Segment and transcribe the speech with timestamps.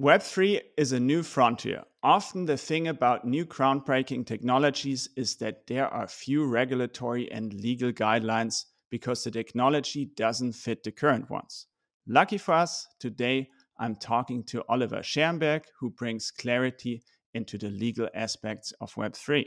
[0.00, 1.84] Web3 is a new frontier.
[2.02, 7.92] Often, the thing about new groundbreaking technologies is that there are few regulatory and legal
[7.92, 11.68] guidelines because the technology doesn't fit the current ones.
[12.08, 18.08] Lucky for us, today I'm talking to Oliver Scherenberg, who brings clarity into the legal
[18.16, 19.44] aspects of Web3.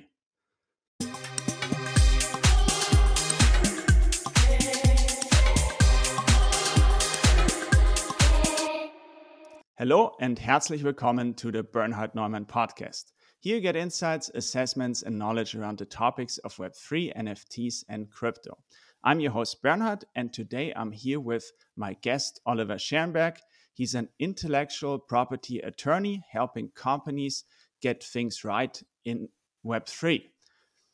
[9.79, 13.11] Hello and herzlich willkommen to the Bernhard Neumann podcast.
[13.41, 18.57] Here you get insights, assessments, and knowledge around the topics of Web3, NFTs, and crypto.
[19.03, 23.37] I'm your host, Bernhard, and today I'm here with my guest, Oliver Scherenberg.
[23.75, 27.43] He's an intellectual property attorney helping companies
[27.79, 29.29] get things right in
[29.63, 30.23] Web3.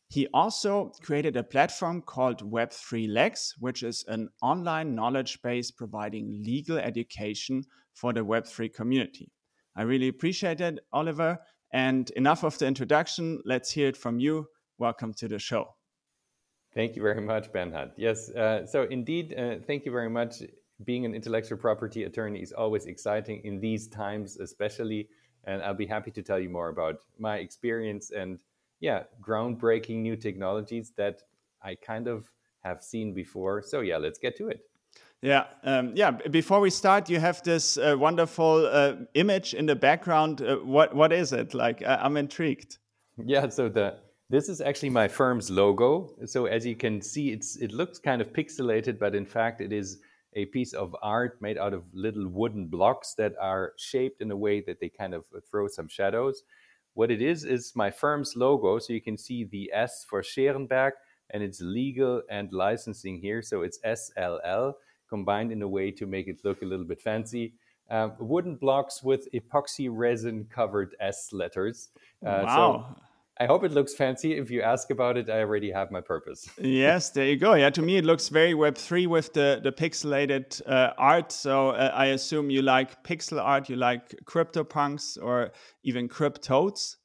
[0.09, 6.43] He also created a platform called Web3 Lex, which is an online knowledge base providing
[6.43, 9.31] legal education for the Web3 community.
[9.75, 11.39] I really appreciate it, Oliver.
[11.71, 13.41] And enough of the introduction.
[13.45, 14.47] Let's hear it from you.
[14.77, 15.75] Welcome to the show.
[16.73, 17.91] Thank you very much, Bernhard.
[17.97, 20.41] Yes, uh, so indeed, uh, thank you very much.
[20.83, 25.07] Being an intellectual property attorney is always exciting in these times, especially.
[25.45, 28.39] And I'll be happy to tell you more about my experience and,
[28.79, 31.21] yeah, groundbreaking new technologies that
[31.61, 32.31] I kind of
[32.63, 33.61] have seen before.
[33.61, 34.61] So, yeah, let's get to it.
[35.23, 36.11] Yeah, um, yeah.
[36.11, 40.41] Before we start, you have this uh, wonderful uh, image in the background.
[40.41, 41.53] Uh, what what is it?
[41.53, 42.77] Like, I'm intrigued.
[43.25, 43.99] Yeah, so the
[44.29, 46.13] this is actually my firm's logo.
[46.25, 49.71] So as you can see, it's it looks kind of pixelated, but in fact, it
[49.71, 49.99] is
[50.35, 54.35] a piece of art made out of little wooden blocks that are shaped in a
[54.35, 56.43] way that they kind of throw some shadows.
[56.95, 58.77] What it is is my firm's logo.
[58.77, 60.91] So you can see the S for Scherenberg,
[61.29, 63.41] and it's legal and licensing here.
[63.41, 64.73] So it's SLL
[65.15, 67.45] combined in a way to make it look a little bit fancy.
[67.95, 71.89] Um, wooden blocks with epoxy resin covered S letters.
[72.25, 72.55] Uh, wow.
[72.55, 73.01] So
[73.39, 74.29] I hope it looks fancy.
[74.43, 76.49] If you ask about it, I already have my purpose.
[76.61, 77.53] yes, there you go.
[77.53, 81.31] Yeah, to me it looks very Web3 with the, the pixelated uh, art.
[81.31, 85.51] So uh, I assume you like pixel art, you like CryptoPunks or
[85.83, 86.97] even CrypToadz.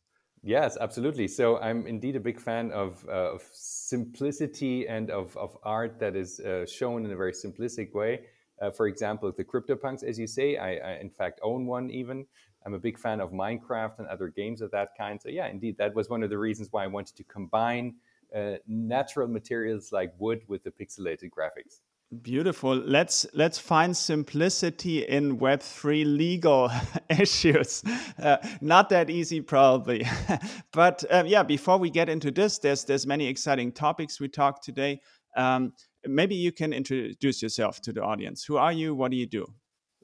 [0.42, 1.28] Yes, absolutely.
[1.28, 3.42] So I'm indeed a big fan of, uh, of
[3.88, 8.20] simplicity and of, of art that is uh, shown in a very simplistic way.
[8.60, 12.26] Uh, for example, the CryptoPunks, as you say, I, I, in fact own one even.
[12.66, 15.20] I'm a big fan of Minecraft and other games of that kind.
[15.22, 17.94] So, yeah, indeed, that was one of the reasons why I wanted to combine
[18.36, 21.80] uh, natural materials like wood with the pixelated graphics.
[22.22, 22.74] Beautiful.
[22.74, 26.70] Let's let's find simplicity in Web three legal
[27.10, 27.84] issues.
[28.18, 30.06] Uh, not that easy, probably.
[30.72, 34.64] but um, yeah, before we get into this, there's there's many exciting topics we talked
[34.64, 35.02] today.
[35.36, 35.74] Um,
[36.06, 38.42] maybe you can introduce yourself to the audience.
[38.42, 38.94] Who are you?
[38.94, 39.46] What do you do?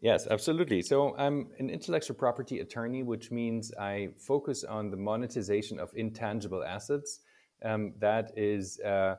[0.02, 0.82] Yes, absolutely.
[0.82, 6.62] So I'm an intellectual property attorney, which means I focus on the monetization of intangible
[6.64, 7.20] assets.
[7.64, 8.78] Um, that is.
[8.80, 9.14] Uh,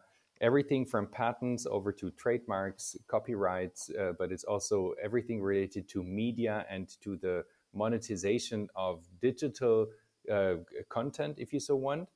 [0.45, 6.63] everything from patents over to trademarks, copyrights, uh, but it's also everything related to media
[6.69, 9.87] and to the monetization of digital
[10.31, 10.57] uh,
[10.87, 12.07] content, if you so want.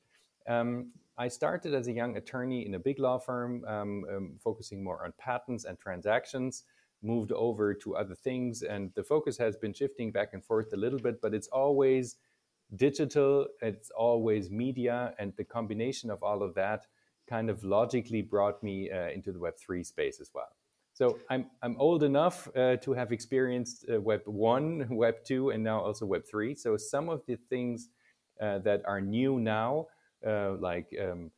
[0.47, 4.84] Um, I started as a young attorney in a big law firm, um, um, focusing
[4.84, 6.63] more on patents and transactions,
[7.01, 10.78] moved over to other things, and the focus has been shifting back and forth a
[10.78, 12.17] little bit, but it's always
[12.75, 16.85] digital, it's always media, and the combination of all of that
[17.29, 20.50] kind of logically brought me uh, into the Web3 space as well.
[20.94, 25.63] So I'm, I'm old enough uh, to have experienced uh, Web 1, Web 2, and
[25.63, 26.56] now also Web 3.
[26.56, 27.90] So some of the things
[28.41, 29.88] uh, that are new now,
[30.28, 31.31] uh, like um,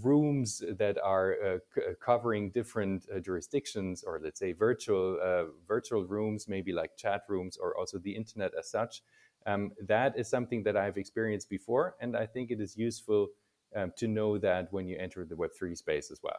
[0.00, 5.18] rooms that are uh, c- covering different jurisdictions, or let's say virtual,
[5.66, 9.02] virtual rooms, maybe like chat rooms, or also the internet as such,
[9.46, 11.96] um, that is something that I've experienced before.
[12.00, 13.28] And I think it is useful
[13.76, 16.38] um, to know that when you enter the Web3 space as well.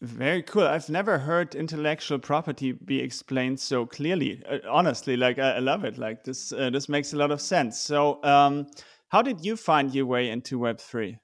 [0.00, 0.64] Very cool.
[0.64, 4.42] I've never heard intellectual property be explained so clearly.
[4.48, 5.96] Uh, honestly, like I, I, love it.
[5.96, 7.78] Like this, uh, this makes a lot of sense.
[7.78, 8.66] So, um,
[9.10, 11.18] how did you find your way into Web three?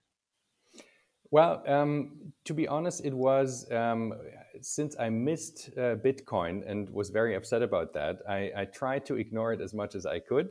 [1.32, 4.14] Well, um, to be honest, it was um,
[4.61, 8.20] since I missed uh, Bitcoin and was very upset about that.
[8.28, 10.50] I, I, tried to ignore it as much as I could,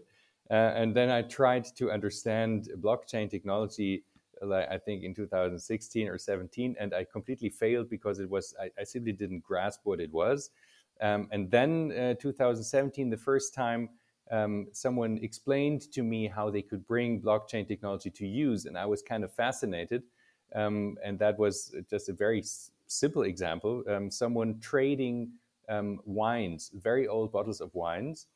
[0.52, 4.04] uh, and then I tried to understand blockchain technology
[4.42, 8.72] like I think in 2016 or 17, and I completely failed because it was I,
[8.80, 10.52] I simply didn't grasp what it was.
[11.00, 13.90] Um, and then uh, 2017, the first time
[14.32, 18.86] um, someone explained to me how they could bring blockchain technology to use, and I
[18.86, 20.04] was kind of fascinated.
[20.56, 23.84] Um, and that was just a very s- simple example.
[23.88, 25.34] Um, someone trading
[25.70, 28.28] um, wines, very old bottles of wines,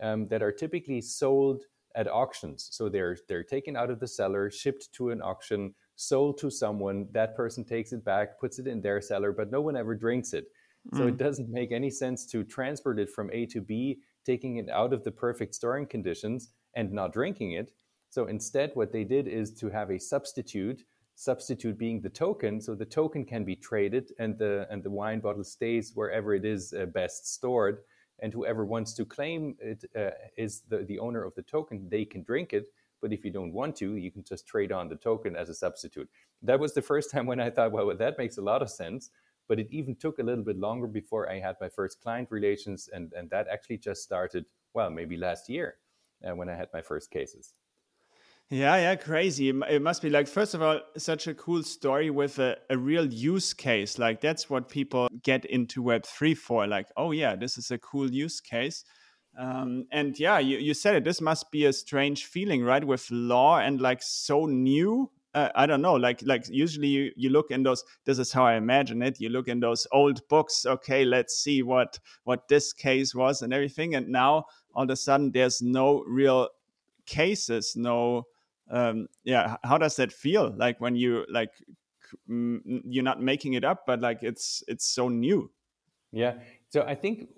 [0.00, 1.64] um, that are typically sold
[1.94, 2.68] at auctions.
[2.70, 7.08] So they're they're taken out of the cellar, shipped to an auction, sold to someone.
[7.12, 10.32] That person takes it back, puts it in their cellar, but no one ever drinks
[10.32, 10.46] it.
[10.92, 10.98] Mm.
[10.98, 11.18] So it mm.
[11.18, 15.04] doesn't make any sense to transport it from A to B, taking it out of
[15.04, 17.72] the perfect storing conditions and not drinking it.
[18.10, 20.84] So instead, what they did is to have a substitute.
[21.16, 25.20] Substitute being the token, so the token can be traded, and the and the wine
[25.20, 27.80] bottle stays wherever it is uh, best stored
[28.20, 32.04] and whoever wants to claim it uh, is the, the owner of the token, they
[32.04, 32.66] can drink it.
[33.00, 35.54] But if you don't want to, you can just trade on the token as a
[35.54, 36.08] substitute.
[36.42, 39.10] That was the first time when I thought, well, that makes a lot of sense.
[39.48, 42.88] But it even took a little bit longer before I had my first client relations.
[42.92, 44.44] And, and that actually just started,
[44.74, 45.76] well, maybe last year
[46.24, 47.54] uh, when I had my first cases.
[48.52, 49.48] Yeah, yeah, crazy.
[49.48, 53.06] It must be like, first of all, such a cool story with a, a real
[53.06, 53.96] use case.
[53.96, 56.66] Like, that's what people get into Web3 for.
[56.66, 58.84] Like, oh, yeah, this is a cool use case.
[59.38, 61.04] Um, and yeah, you, you said it.
[61.04, 62.84] This must be a strange feeling, right?
[62.84, 65.12] With law and like so new.
[65.32, 65.94] Uh, I don't know.
[65.94, 67.84] Like, like usually you, you look in those.
[68.04, 69.20] This is how I imagine it.
[69.20, 70.66] You look in those old books.
[70.66, 73.94] Okay, let's see what what this case was and everything.
[73.94, 76.48] And now all of a sudden, there's no real
[77.06, 78.26] cases, no
[78.70, 80.52] um, yeah how does that feel?
[80.56, 81.50] Like when you like
[82.26, 85.50] you're not making it up but like it's it's so new.
[86.12, 86.34] Yeah.
[86.68, 87.28] So i think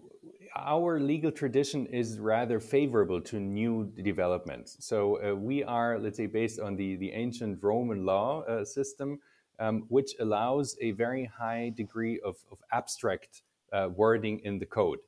[0.55, 4.77] our legal tradition is rather favorable to new developments.
[4.81, 9.19] So uh, we are let's say based on the the ancient roman law uh, system
[9.59, 13.43] um, which allows a very high degree of, of abstract
[13.73, 14.99] uh, wording in the code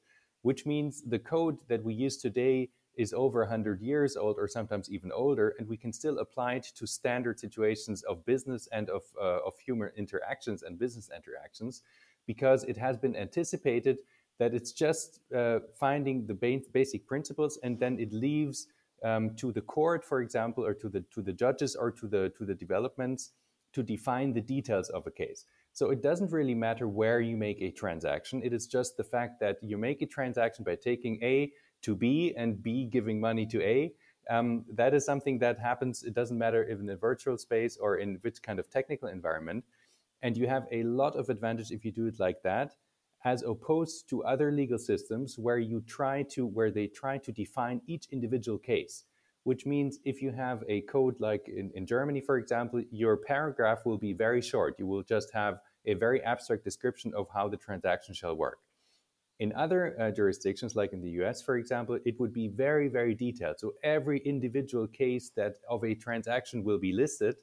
[0.45, 4.91] which means the code that we use today is over 100 years old or sometimes
[4.91, 9.03] even older, and we can still apply it to standard situations of business and of,
[9.21, 11.83] uh, of human interactions and business interactions
[12.27, 13.99] because it has been anticipated
[14.39, 18.67] that it's just uh, finding the ba- basic principles and then it leaves
[19.05, 22.33] um, to the court, for example, or to the, to the judges or to the,
[22.39, 23.33] to the developments
[23.75, 25.45] to define the details of a case.
[25.73, 28.41] So it doesn't really matter where you make a transaction.
[28.43, 31.53] It is just the fact that you make a transaction by taking A
[31.85, 33.93] to B and B giving money to A.
[34.31, 36.03] Um, that is something that happens.
[36.03, 39.65] It doesn't matter if in a virtual space or in which kind of technical environment.
[40.23, 42.73] And you have a lot of advantage if you do it like that,
[43.25, 47.83] as opposed to other legal systems where you try to where they try to define
[47.87, 49.05] each individual case.
[49.43, 53.85] Which means if you have a code like in, in Germany, for example, your paragraph
[53.85, 54.77] will be very short.
[54.79, 58.61] You will just have a very abstract description of how the transaction shall work.
[59.41, 63.15] In other uh, jurisdictions, like in the US, for example, it would be very, very
[63.15, 63.59] detailed.
[63.59, 67.37] So every individual case that of a transaction will be listed,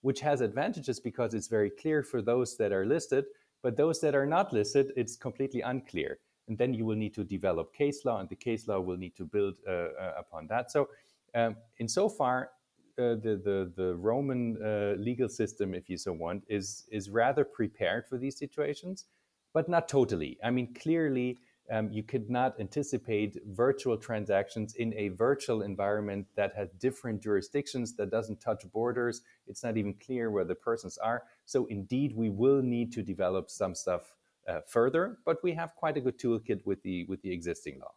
[0.00, 3.26] which has advantages because it's very clear for those that are listed,
[3.62, 6.18] but those that are not listed, it's completely unclear.
[6.48, 9.14] And then you will need to develop case law, and the case law will need
[9.16, 10.72] to build uh, uh, upon that.
[10.72, 10.88] So,
[11.34, 12.50] um, in so far,
[12.98, 17.44] uh, the, the, the Roman uh, legal system, if you so want, is, is rather
[17.44, 19.04] prepared for these situations
[19.52, 20.38] but not totally.
[20.42, 21.38] I mean, clearly,
[21.70, 27.94] um, you could not anticipate virtual transactions in a virtual environment that has different jurisdictions,
[27.96, 29.22] that doesn't touch borders.
[29.46, 31.22] It's not even clear where the persons are.
[31.44, 34.16] So, indeed, we will need to develop some stuff
[34.48, 37.92] uh, further, but we have quite a good toolkit with the with the existing law.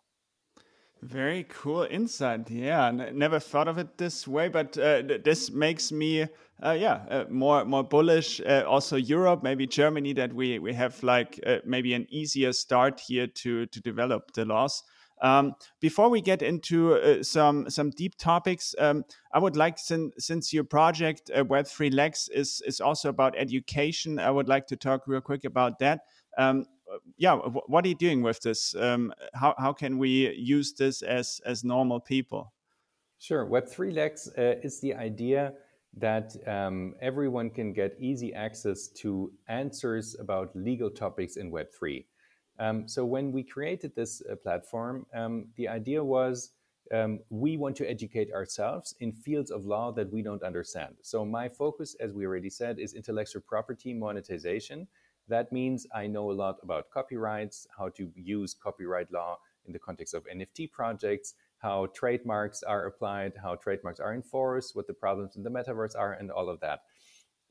[1.03, 2.49] Very cool insight.
[2.49, 6.27] Yeah, never thought of it this way, but uh, this makes me,
[6.63, 8.39] uh, yeah, uh, more more bullish.
[8.39, 13.01] Uh, also, Europe, maybe Germany, that we we have like uh, maybe an easier start
[13.01, 14.81] here to to develop the laws.
[15.21, 20.13] Um, before we get into uh, some some deep topics, um, I would like since
[20.19, 24.77] since your project Web Three Lex is is also about education, I would like to
[24.77, 26.01] talk real quick about that.
[26.37, 26.65] Um,
[27.17, 28.75] yeah, what are you doing with this?
[28.75, 32.53] Um, how how can we use this as as normal people?
[33.19, 33.45] Sure.
[33.45, 35.53] Web three Lex uh, is the idea
[35.95, 42.05] that um, everyone can get easy access to answers about legal topics in Web three.
[42.59, 46.51] Um, so when we created this uh, platform, um, the idea was
[46.93, 50.95] um, we want to educate ourselves in fields of law that we don't understand.
[51.01, 54.87] So my focus, as we already said, is intellectual property monetization.
[55.27, 59.79] That means I know a lot about copyrights, how to use copyright law in the
[59.79, 65.37] context of NFT projects, how trademarks are applied, how trademarks are enforced, what the problems
[65.37, 66.81] in the metaverse are, and all of that.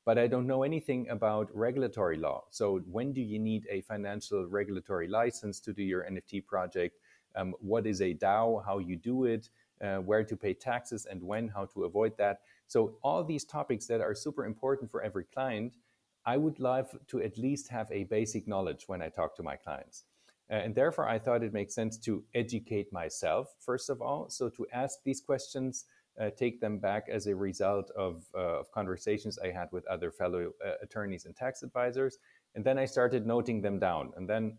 [0.04, 2.44] But I don't know anything about regulatory law.
[2.50, 6.98] So, when do you need a financial regulatory license to do your NFT project?
[7.36, 8.62] Um, what is a DAO?
[8.64, 9.48] How you do it?
[9.80, 11.48] Uh, where to pay taxes and when?
[11.48, 12.40] How to avoid that?
[12.66, 15.76] So, all these topics that are super important for every client
[16.24, 19.56] I would love to at least have a basic knowledge when I talk to my
[19.56, 20.04] clients.
[20.50, 24.28] and therefore, I thought it makes sense to educate myself, first of all.
[24.28, 25.86] So, to ask these questions,
[26.20, 30.10] uh, take them back as a result of, uh, of conversations I had with other
[30.10, 32.18] fellow uh, attorneys and tax advisors.
[32.54, 34.12] And then I started noting them down.
[34.16, 34.58] And then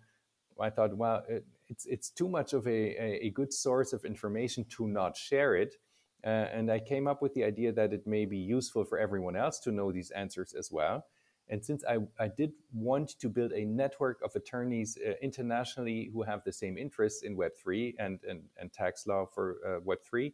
[0.60, 4.66] I thought, well, it, it's, it's too much of a, a, good source of information
[4.70, 5.76] to not share it.
[6.26, 9.36] Uh, and I came up with the idea that it may be useful for everyone
[9.36, 11.06] else to know these answers as well.
[11.50, 16.24] And since I, I did want to build a network of attorneys uh, internationally who
[16.24, 20.34] have the same interests in Web3 and, and, and tax law for uh, Web3,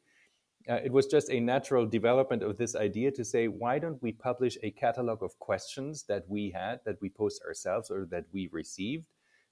[0.69, 4.11] uh, it was just a natural development of this idea to say, why don't we
[4.11, 8.49] publish a catalog of questions that we had, that we post ourselves or that we
[8.51, 9.05] received?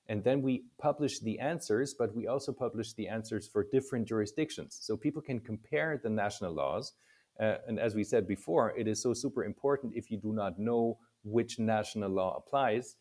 [0.10, 4.78] And then we publish the answers, but we also publish the answers for different jurisdictions.
[4.82, 6.94] So people can compare the national laws.
[7.40, 10.60] Uh, and as we said before, it is so super important if you do not
[10.60, 10.98] know
[11.28, 12.96] which national law applies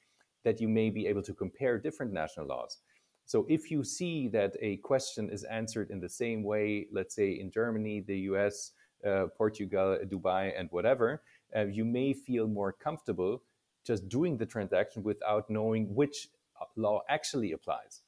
[0.45, 2.78] that you may be able to compare different national laws.
[3.25, 7.30] So if you see that a question is answered in the same way, let's say
[7.33, 8.73] in Germany, the US,
[9.04, 11.23] uh, Portugal, Dubai, and whatever,
[11.54, 13.42] uh, you may feel more comfortable
[13.85, 16.28] just doing the transaction without knowing which
[16.76, 18.02] law actually applies.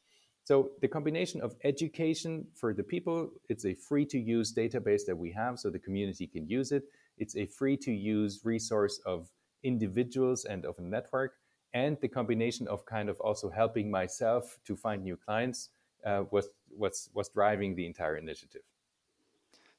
[0.45, 5.17] So the combination of education for the people, it's a free to use database that
[5.17, 6.85] we have so the community can use it.
[7.19, 9.29] It's a free to use resource of
[9.63, 11.35] individuals and of a network
[11.75, 15.71] and the combination of kind of also helping myself to find new clients
[16.05, 18.63] uh, was was was driving the entire initiative.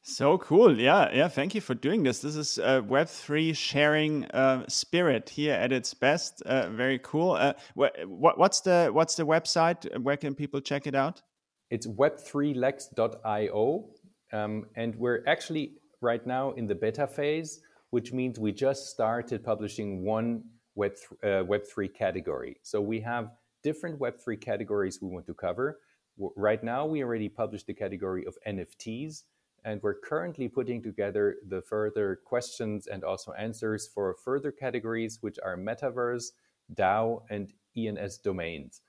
[0.02, 0.80] So cool.
[0.80, 1.12] Yeah.
[1.14, 1.28] Yeah.
[1.28, 2.22] Thank you for doing this.
[2.22, 6.42] This is uh, Web3 sharing uh, spirit here at its best.
[6.44, 7.34] Uh, very cool.
[7.34, 9.86] Uh, wh what's the what's the website?
[10.02, 11.22] Where can people check it out?
[11.70, 13.90] It's web3lex.io.
[14.32, 19.44] Um, and we're actually right now in the beta phase, which means we just started
[19.44, 20.44] publishing one
[20.76, 20.94] Web,
[21.24, 22.58] uh, Web3 category.
[22.62, 23.32] So we have
[23.64, 25.80] different Web3 categories we want to cover.
[26.18, 29.24] Right now, we already published the category of NFTs,
[29.66, 35.38] and we're currently putting together the further questions and also answers for further categories, which
[35.44, 36.32] are metaverse,
[36.74, 38.82] DAO, and ENS domains.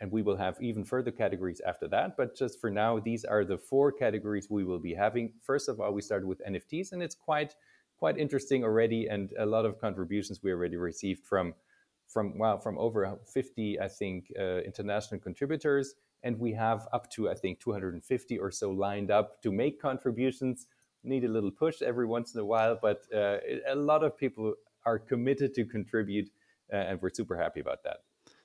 [0.00, 2.16] And we will have even further categories after that.
[2.16, 5.32] But just for now, these are the four categories we will be having.
[5.42, 7.54] First of all, we started with NFTs, and it's quite
[8.02, 11.54] quite interesting already, and a lot of contributions we already received from
[12.08, 15.94] from well from over 50, I think, uh, international contributors,
[16.24, 20.66] and we have up to I think 250 or so lined up to make contributions.
[21.04, 24.54] Need a little push every once in a while, but uh, a lot of people
[24.84, 26.28] are committed to contribute,
[26.72, 27.98] uh, and we're super happy about that.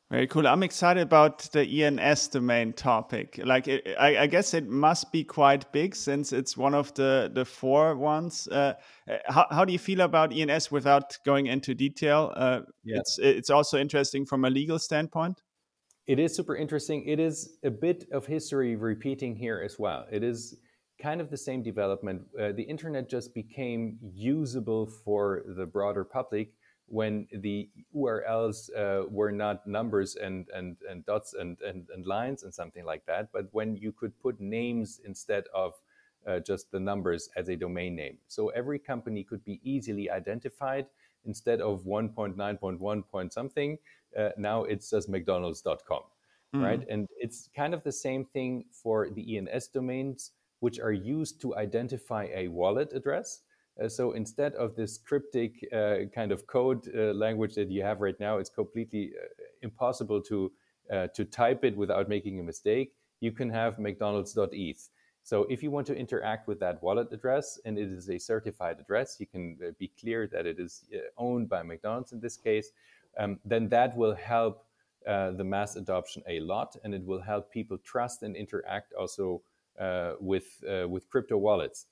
[0.09, 0.47] Very cool.
[0.47, 3.41] I'm excited about the ENS domain topic.
[3.43, 7.29] Like, it, I, I, guess it must be quite big since it's one of the
[7.33, 8.47] the four ones.
[8.47, 8.75] Uh,
[9.09, 12.31] uh how how do you feel about ENS without going into detail?
[12.37, 12.99] Uh, yeah.
[12.99, 15.41] It's it's also interesting from a legal standpoint.
[16.05, 17.03] It is super interesting.
[17.05, 20.05] It is a bit of history repeating here as well.
[20.09, 20.55] It is
[21.01, 22.21] kind of the same development.
[22.39, 26.53] Uh, the internet just became usable for the broader public
[26.87, 32.43] when the URLs uh, were not numbers and, and, and dots and, and, and lines
[32.43, 35.73] and something like that, but when you could put names instead of
[36.27, 38.17] uh, just the numbers as a domain name.
[38.27, 40.87] So every company could be easily identified
[41.25, 43.77] instead of 1.9.1 point something.
[44.17, 46.61] Uh, now it's just McDonald's.com, mm-hmm.
[46.61, 46.85] right?
[46.89, 51.55] And it's kind of the same thing for the ENS domains, which are used to
[51.55, 53.41] identify a wallet address.
[53.81, 58.01] Uh, so instead of this cryptic uh, kind of code uh, language that you have
[58.01, 59.27] right now, it's completely uh,
[59.61, 60.51] impossible to
[60.91, 62.93] uh, to type it without making a mistake.
[63.19, 64.89] You can have McDonald's.eth.
[65.23, 68.79] So if you want to interact with that wallet address and it is a certified
[68.79, 70.85] address, you can uh, be clear that it is
[71.17, 72.71] owned by McDonald's in this case.
[73.19, 74.63] Um, then that will help
[75.05, 79.41] the mass adoption a lot, and it will help people trust and interact also
[80.19, 81.87] with with crypto wallets.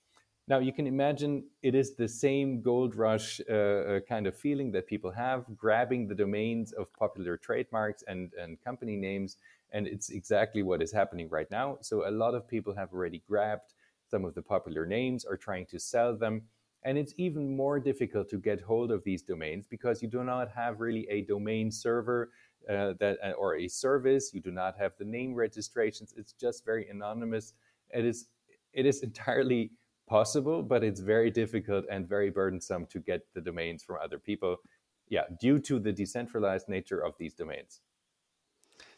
[0.47, 4.71] Now you can imagine it is the same gold rush uh, uh, kind of feeling
[4.73, 9.37] that people have, grabbing the domains of popular trademarks and, and company names.
[9.71, 11.79] And it's exactly what is happening right now.
[11.81, 13.73] So a lot of people have already grabbed
[14.07, 16.43] some of the popular names, are trying to sell them.
[16.83, 20.51] And it's even more difficult to get hold of these domains because you do not
[20.51, 22.29] have really a domain server
[22.69, 24.31] uh, that uh, or a service.
[24.31, 26.13] You do not have the name registrations.
[26.15, 27.53] It's just very anonymous.
[27.89, 28.27] It is
[28.73, 29.71] it is entirely
[30.07, 34.57] possible, but it's very difficult and very burdensome to get the domains from other people.
[35.07, 37.81] Yeah, due to the decentralized nature of these domains.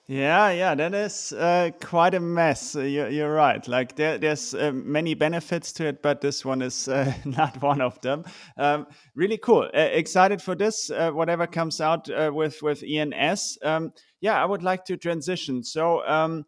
[0.09, 2.77] Yeah, yeah, that is uh, quite a mess.
[2.77, 3.67] Uh, you're, you're, right.
[3.67, 7.81] Like there, there's uh, many benefits to it, but this one is uh, not one
[7.81, 8.23] of them.
[8.55, 9.63] Um, really cool.
[9.63, 10.89] Uh, excited for this.
[10.89, 13.57] Uh, whatever comes out with with ENS.
[13.63, 15.63] Um, yeah, I would like to transition.
[15.63, 16.07] So.
[16.07, 16.45] Um,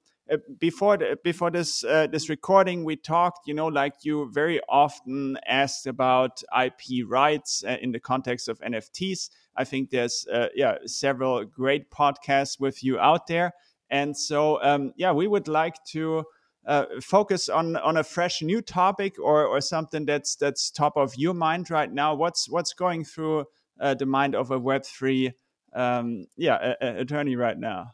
[0.60, 3.48] before the, before this this recording, we talked.
[3.48, 9.30] You know, like you very often asked about IP rights in the context of NFTs.
[9.56, 13.54] I think there's uh, yeah several great podcasts with you out there,
[13.90, 16.26] and so um, yeah, we would like to.
[16.66, 21.16] Uh, focus on on a fresh new topic or or something that's that's top of
[21.16, 22.14] your mind right now.
[22.14, 23.46] What's what's going through
[23.80, 25.32] uh, the mind of a Web three
[25.74, 27.94] um, yeah a, a attorney right now?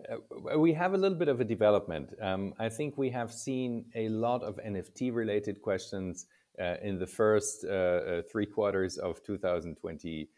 [0.00, 2.14] Uh, we have a little bit of a development.
[2.22, 6.26] Um, I think we have seen a lot of NFT related questions
[6.60, 10.28] uh, in the first uh, uh, three quarters of 2020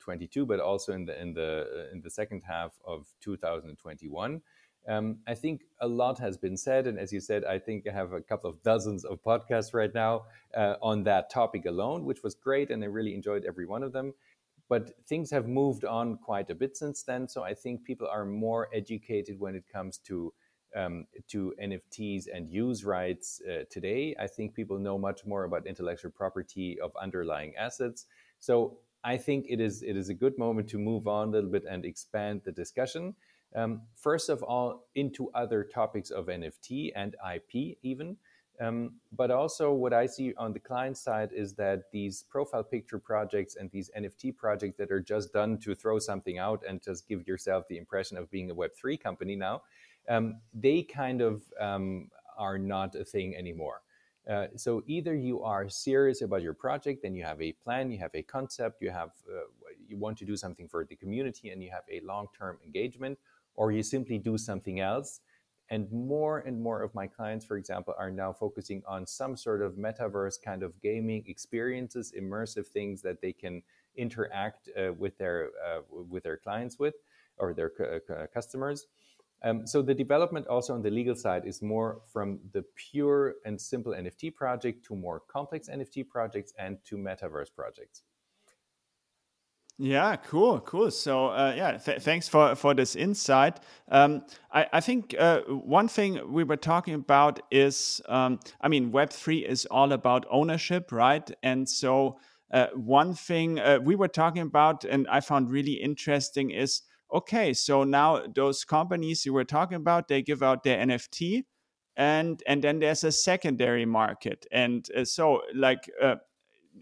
[0.00, 4.40] 22, but also in the in the uh, in the second half of 2021.
[4.88, 7.92] Um, I think a lot has been said, and as you said, I think I
[7.92, 10.24] have a couple of dozens of podcasts right now
[10.82, 14.14] on that topic alone, which was great, and I really enjoyed every one of them.
[14.70, 18.24] But things have moved on quite a bit since then, so I think people are
[18.24, 20.32] more educated when it comes to
[20.76, 24.14] um, to NFTs and use rights uh, today.
[24.20, 28.06] I think people know much more about intellectual property of underlying assets.
[28.38, 31.50] So I think it is it is a good moment to move on a little
[31.50, 33.16] bit and expand the discussion.
[33.56, 38.16] Um, first of all, into other topics of NFT and IP, even.
[38.60, 42.98] Um, but also, what I see on the client side is that these profile picture
[42.98, 47.08] projects and these NFT projects that are just done to throw something out and just
[47.08, 49.62] give yourself the impression of being a Web3 company now,
[50.10, 53.80] um, they kind of um, are not a thing anymore.
[54.28, 57.98] Uh, so either you are serious about your project, then you have a plan, you
[57.98, 59.40] have a concept, you have uh,
[59.88, 63.18] you want to do something for the community, and you have a long-term engagement,
[63.56, 65.20] or you simply do something else.
[65.70, 69.62] And more and more of my clients, for example, are now focusing on some sort
[69.62, 73.62] of metaverse kind of gaming experiences, immersive things that they can
[73.96, 76.94] interact uh, with their uh, with their clients with
[77.38, 77.70] or their
[78.34, 78.86] customers.
[79.42, 83.58] Um, so the development also on the legal side is more from the pure and
[83.58, 88.02] simple NFT project to more complex NFT projects and to metaverse projects.
[89.82, 90.90] Yeah, cool, cool.
[90.90, 93.60] So, uh, yeah, th thanks for for this insight.
[93.90, 98.92] Um, I, I think uh, one thing we were talking about is, um, I mean,
[98.92, 101.30] Web three is all about ownership, right?
[101.42, 102.18] And so,
[102.52, 107.54] uh, one thing uh, we were talking about, and I found really interesting, is okay,
[107.54, 111.46] so now those companies you were talking about, they give out their NFT,
[111.96, 115.88] and and then there's a secondary market, and uh, so like.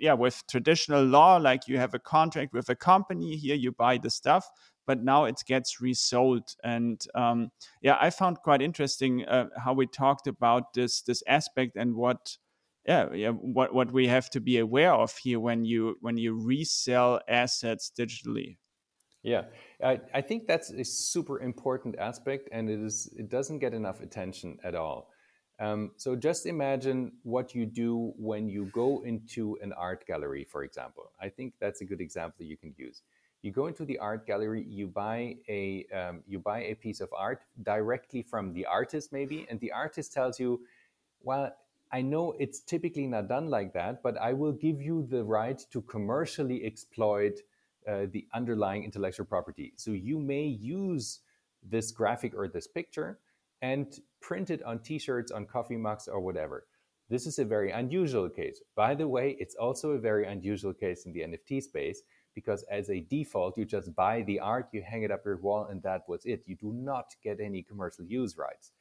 [0.01, 3.99] Yeah, with traditional law, like you have a contract with a company here, you buy
[3.99, 4.49] the stuff,
[4.87, 6.55] but now it gets resold.
[6.65, 7.51] And um,
[7.83, 12.39] yeah, I found quite interesting uh, how we talked about this this aspect and what
[12.87, 16.35] yeah, yeah what what we have to be aware of here when you when you
[16.35, 18.57] resell assets digitally.
[19.23, 19.43] Yeah,
[19.85, 24.01] I, I think that's a super important aspect, and it is it doesn't get enough
[24.01, 25.11] attention at all.
[25.61, 30.63] Um, so just imagine what you do when you go into an art gallery, for
[30.63, 31.11] example.
[31.21, 33.03] I think that's a good example you can use.
[33.43, 37.09] You go into the art gallery, you buy a um, you buy a piece of
[37.17, 40.61] art directly from the artist, maybe, and the artist tells you,
[41.23, 41.55] "Well,
[41.93, 45.59] I know it's typically not done like that, but I will give you the right
[45.71, 47.41] to commercially exploit."
[47.87, 49.73] Uh, the underlying intellectual property.
[49.77, 51.21] So you may use
[51.63, 53.19] this graphic or this picture
[53.63, 56.67] and print it on t-shirts, on coffee mugs or whatever.
[57.11, 58.61] This is a very unusual case.
[58.77, 62.03] By the way, it's also a very unusual case in the NFT space
[62.35, 65.67] because as a default, you just buy the art, you hang it up your wall,
[65.71, 66.43] and that was it.
[66.47, 68.73] You do not get any commercial use rights.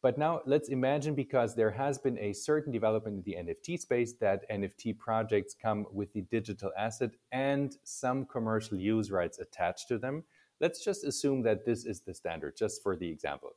[0.00, 4.12] But now let's imagine because there has been a certain development in the NFT space
[4.20, 9.98] that NFT projects come with the digital asset and some commercial use rights attached to
[9.98, 10.22] them.
[10.60, 13.56] Let's just assume that this is the standard, just for the example.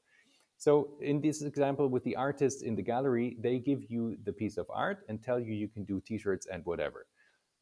[0.61, 4.57] So in this example with the artists in the gallery, they give you the piece
[4.57, 7.07] of art and tell you you can do t-shirts and whatever.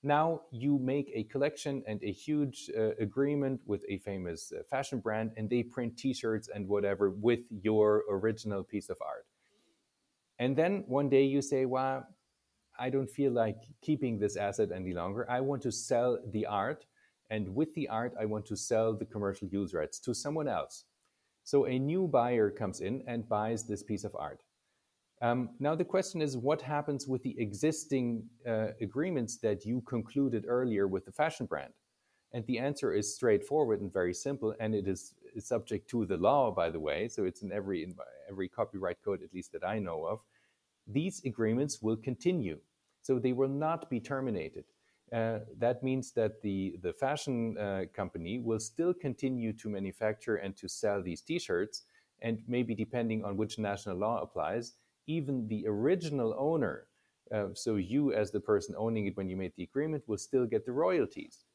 [0.04, 5.00] Now you make a collection and a huge uh, agreement with a famous uh, fashion
[5.00, 9.26] brand, and they print T-shirts and whatever with your original piece of art.
[10.38, 12.06] And then one day you say, "Well,
[12.78, 15.26] I don't feel like keeping this asset any longer.
[15.32, 16.86] I want to sell the art,
[17.30, 20.84] and with the art, I want to sell the commercial use rights to someone else."
[21.50, 24.44] So a new buyer comes in and buys this piece of art.
[25.20, 30.46] Um, now, the question is what happens with the existing uh, agreements that you concluded
[30.48, 31.74] earlier with the fashion brand?
[32.34, 36.52] And the answer is straightforward and very simple, and it is subject to the law,
[36.52, 37.08] by the way.
[37.08, 37.96] So it's in every in
[38.30, 40.20] every copyright code, at least that I know of.
[40.86, 42.60] These agreements will continue,
[43.02, 44.66] so they will not be terminated.
[45.12, 50.56] Uh, that means that the the fashion uh, company will still continue to manufacture and
[50.56, 51.84] to sell these T-shirts,
[52.22, 54.74] and maybe depending on which national law applies,
[55.08, 56.88] even the original owner.
[57.34, 60.46] Uh, so you, as the person owning it when you made the agreement, will still
[60.46, 61.46] get the royalties.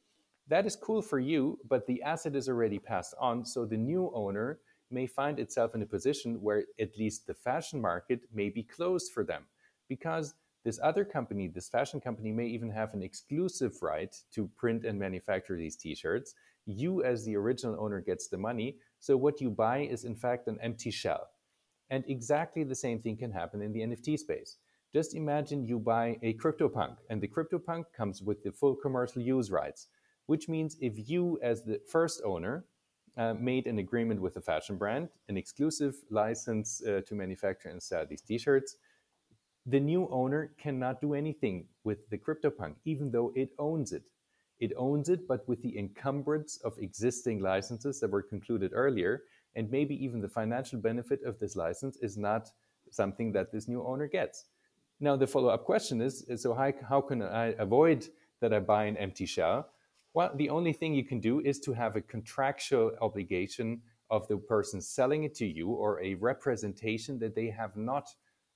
[0.48, 3.44] That is cool for you, but the asset is already passed on.
[3.44, 4.58] So the new owner
[4.90, 9.12] may find itself in a position where at least the fashion market may be closed
[9.12, 9.44] for them
[9.88, 10.34] because
[10.64, 14.98] this other company, this fashion company, may even have an exclusive right to print and
[14.98, 16.35] manufacture these t shirts.
[16.66, 18.79] You, as the original owner, gets the money.
[19.00, 21.29] So what you buy is, in fact, an empty shell.
[21.90, 24.57] And exactly the same thing can happen in the NFT space.
[24.92, 29.50] Just imagine you buy a CryptoPunk, and the CryptoPunk comes with the full commercial use
[29.50, 29.88] rights
[30.27, 32.64] which means if you, as the first owner,
[33.16, 37.83] uh, made an agreement with a fashion brand, an exclusive license uh, to manufacture and
[37.83, 38.77] sell these t-shirts,
[39.66, 44.05] the new owner cannot do anything with the CryptoPunk, even though it owns it.
[44.61, 49.22] It owns it, but with the encumbrance of existing licenses that were concluded earlier,
[49.57, 52.50] and maybe even the financial benefit of this license is not
[52.90, 54.46] something that this new owner gets.
[55.00, 58.09] Now, the follow up question is so, how, how can I avoid
[58.40, 59.68] that I buy an empty shell?
[60.12, 64.37] Well, the only thing you can do is to have a contractual obligation of the
[64.37, 68.09] person selling it to you or a representation that they have not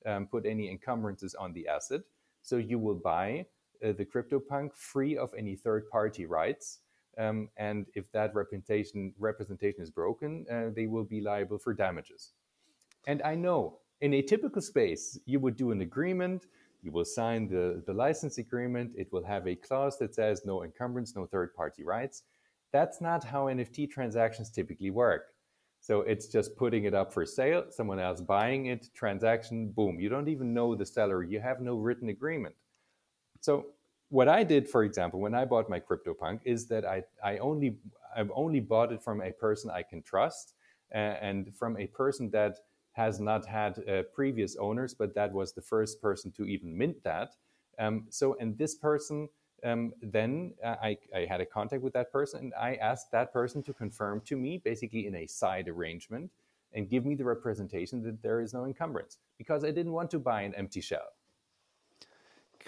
[0.06, 2.02] um, put any encumbrances on the asset.
[2.42, 3.46] So you will buy
[3.84, 6.78] uh, the CryptoPunk free of any third party rights.
[7.18, 12.32] Um, and if that representation, representation is broken, uh, they will be liable for damages.
[13.06, 16.46] And I know in a typical space, you would do an agreement
[16.82, 18.92] you will sign the, the license agreement.
[18.96, 22.22] It will have a clause that says no encumbrance, no third party rights.
[22.72, 25.34] That's not how NFT transactions typically work.
[25.80, 29.98] So it's just putting it up for sale, someone else buying it, transaction, boom.
[30.00, 32.54] You don't even know the seller, you have no written agreement.
[33.40, 33.66] So
[34.10, 37.76] what I did, for example, when I bought my CryptoPunk, is that I, I only
[38.16, 40.54] I've only bought it from a person I can trust
[40.90, 42.58] and from a person that
[42.92, 46.96] has not had uh, previous owners, but that was the first person to even mint
[47.04, 47.34] that.
[47.78, 49.28] Um, so, and this person,
[49.64, 53.32] um, then uh, I, I, had a contact with that person and I asked that
[53.32, 56.30] person to confirm to me, basically in a side arrangement,
[56.72, 60.18] and give me the representation that there is no encumbrance because I didn't want to
[60.18, 61.08] buy an empty shell.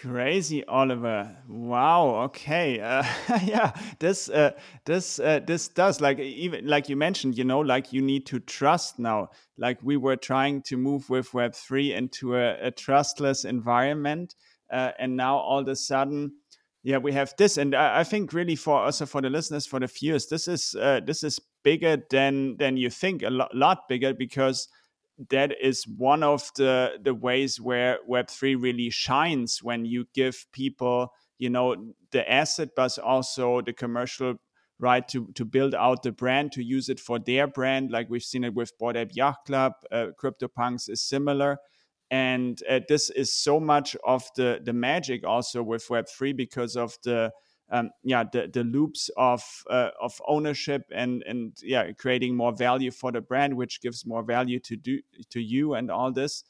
[0.01, 1.37] Crazy, Oliver.
[1.47, 2.23] Wow.
[2.25, 2.81] Okay.
[3.31, 3.73] Uh, yeah.
[3.99, 4.31] This.
[4.31, 4.53] Uh,
[4.85, 5.19] this.
[5.19, 7.37] Uh, this does like even like you mentioned.
[7.37, 9.31] You know, like you need to trust now.
[9.59, 14.35] Like we were trying to move with Web three into a, a trustless environment,
[14.73, 16.33] uh, and now all of a sudden,
[16.83, 17.59] yeah, we have this.
[17.59, 20.75] And I, I, think really for also for the listeners, for the viewers, this is
[20.81, 23.23] uh, this is bigger than than you think.
[23.23, 24.69] A lot, lot bigger because
[25.29, 31.13] that is one of the the ways where web3 really shines when you give people
[31.39, 31.77] you know
[32.11, 34.35] the asset but also the commercial
[34.79, 38.23] right to to build out the brand to use it for their brand like we've
[38.23, 41.59] seen it with Bored Ape Yacht Club uh, CryptoPunks is similar
[42.11, 46.97] and uh, this is so much of the the magic also with web3 because of
[47.05, 47.33] the
[47.71, 52.91] um, yeah the, the loops of uh, of ownership and and yeah creating more value
[52.91, 56.45] for the brand which gives more value to do to you and all this.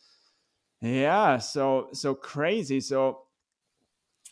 [0.80, 2.80] Yeah so so crazy.
[2.80, 3.24] So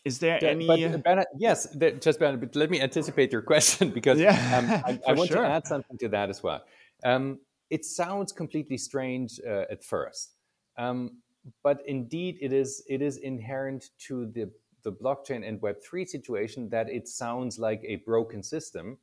[0.03, 1.67] is there yeah, any but, uh, Bernhard, yes
[2.01, 5.43] just Bernhard, but let me anticipate your question because yeah, um, I, I, want sure.
[5.43, 6.63] to add something to that as well.
[7.03, 7.39] Um,
[7.69, 10.38] it sounds completely strange uh, at first
[10.79, 11.11] um,
[11.63, 14.49] but indeed it is it is inherent to the
[14.83, 18.97] the blockchain and Web3 situation that it sounds like a broken system.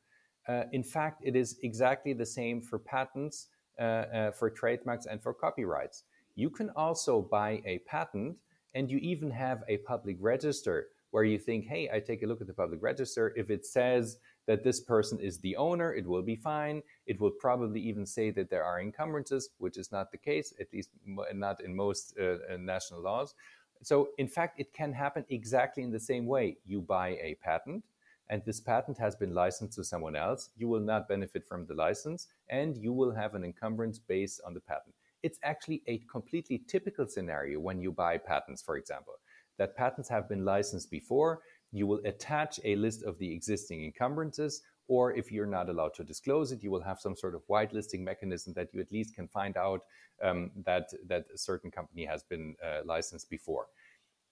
[0.49, 5.23] Uh, in fact, it is exactly the same for patents, uh, uh, for trademarks, and
[5.23, 6.05] for copyrights.
[6.35, 8.37] You can also buy a patent
[8.75, 12.41] and you even have a public register where you think, hey, I take a look
[12.41, 13.33] at the public register.
[13.37, 16.83] If it says that this person is the owner, it will be fine.
[17.07, 20.73] It will probably even say that there are encumbrances, which is not the case, at
[20.73, 20.91] least
[21.35, 23.35] not in most uh, uh national laws.
[23.83, 26.57] So, in fact, it can happen exactly in the same way.
[26.65, 27.85] You buy a patent,
[28.29, 30.51] and this patent has been licensed to someone else.
[30.57, 34.55] You will not benefit from the license, and you will have an encumbrance based on
[34.55, 34.95] the patent.
[35.23, 39.15] It's actually a completely typical scenario when you buy patents, for example,
[39.59, 41.41] that patents have been licensed before.
[41.73, 46.05] You will attach a list of the existing encumbrances or if you're not allowed to
[46.05, 49.27] disclose it, you will have some sort of whitelisting mechanism that you at least can
[49.27, 49.83] find out
[50.23, 53.67] um, that, that a certain company has been uh, licensed before.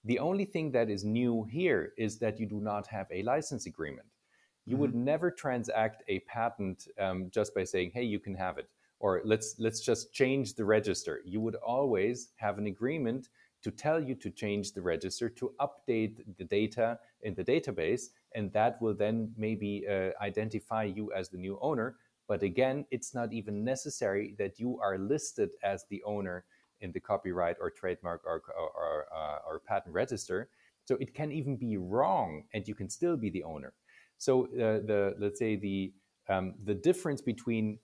[0.04, 3.66] The only thing that is new here is that you do not have a license
[3.66, 4.06] agreement.
[4.64, 4.80] You mm-hmm.
[4.80, 8.68] would never transact a patent um, just by saying, "Hey, you can have it,"
[9.00, 13.28] or "Let's let's just change the register." You would always have an agreement
[13.64, 18.52] to tell you to change the register to update the data in the database, and
[18.52, 21.96] that will then maybe uh, identify you as the new owner.
[22.28, 26.44] But again, it's not even necessary that you are listed as the owner
[26.80, 30.48] in the copyright or trademark or, or, or, uh, or patent register.
[30.84, 33.72] So it can even be wrong, and you can still be the owner.
[34.18, 35.92] So uh, the let's say the
[36.28, 37.78] um, the difference between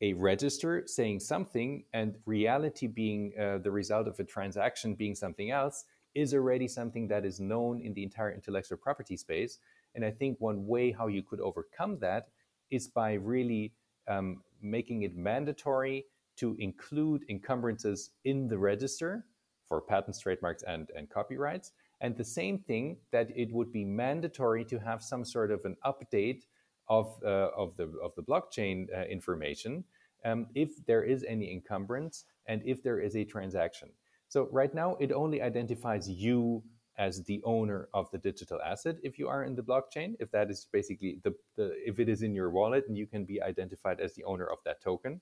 [0.00, 5.50] a register saying something and reality being uh, the result of a transaction being something
[5.50, 9.58] else is already something that is known in the entire intellectual property space.
[9.94, 12.28] And I think one way how you could overcome that
[12.70, 13.72] is by really
[14.08, 16.04] um, making it mandatory
[16.36, 19.24] to include encumbrances in the register
[19.66, 21.72] for patents, trademarks, and, and copyrights.
[22.00, 25.76] And the same thing that it would be mandatory to have some sort of an
[25.84, 26.44] update
[26.88, 29.84] of, uh, of, the, of the blockchain uh, information
[30.24, 33.88] um, if there is any encumbrance and if there is a transaction.
[34.28, 36.62] So right now, it only identifies you
[36.98, 40.50] as the owner of the digital asset if you are in the blockchain if that
[40.50, 44.00] is basically the, the if it is in your wallet and you can be identified
[44.00, 45.20] as the owner of that token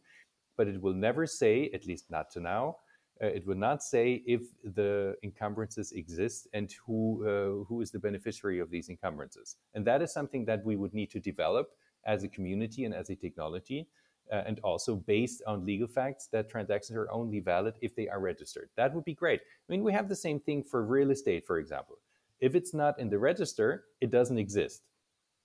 [0.57, 2.77] but it will never say at least not to now
[3.23, 4.43] uh, it will not say if
[4.75, 9.57] the encumbrances exist and who uh, who is the beneficiary of these encumbrances.
[9.75, 11.69] And that is something that we would need to develop
[12.05, 13.87] as a community and as a technology,
[14.33, 18.21] uh, and also based on legal facts that transactions are only valid if they are
[18.21, 18.69] registered.
[18.77, 19.41] That would be great.
[19.41, 21.99] I mean, we have the same thing for real estate, for example.
[22.41, 24.83] If it's not in the register, it doesn't exist,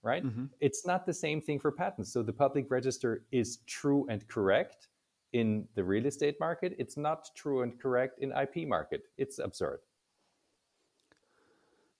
[0.01, 0.25] right?
[0.25, 0.45] Mm-hmm.
[0.59, 2.11] It's not the same thing for patents.
[2.11, 4.89] So the public register is true and correct
[5.33, 6.75] in the real estate market.
[6.77, 9.03] It's not true and correct in IP market.
[9.17, 9.79] It's absurd.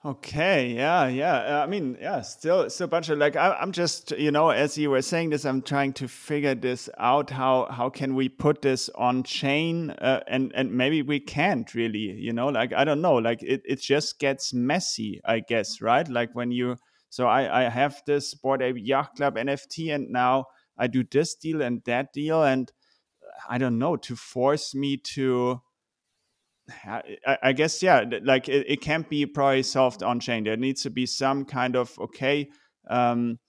[0.06, 1.62] Okay, yeah, yeah.
[1.62, 3.36] I mean, yeah, still, a bunch of like.
[3.36, 6.90] I, am just, you know, as you were saying this, I'm trying to figure this
[6.98, 7.30] out.
[7.30, 9.90] How how can we put this on chain?
[9.90, 13.62] Uh, and and maybe we can't really, you know, like I don't know, like it
[13.66, 16.08] it just gets messy, I guess, right?
[16.08, 16.78] Like when you,
[17.10, 20.46] so I I have this Bored Ape Yacht Club NFT, and now
[20.78, 22.72] I do this deal and that deal, and
[23.48, 25.62] I don't know to force me to.
[26.86, 30.44] I, I guess yeah, like it, it, can't be probably solved on chain.
[30.44, 32.50] There needs to be some kind of okay.
[32.88, 33.40] Um,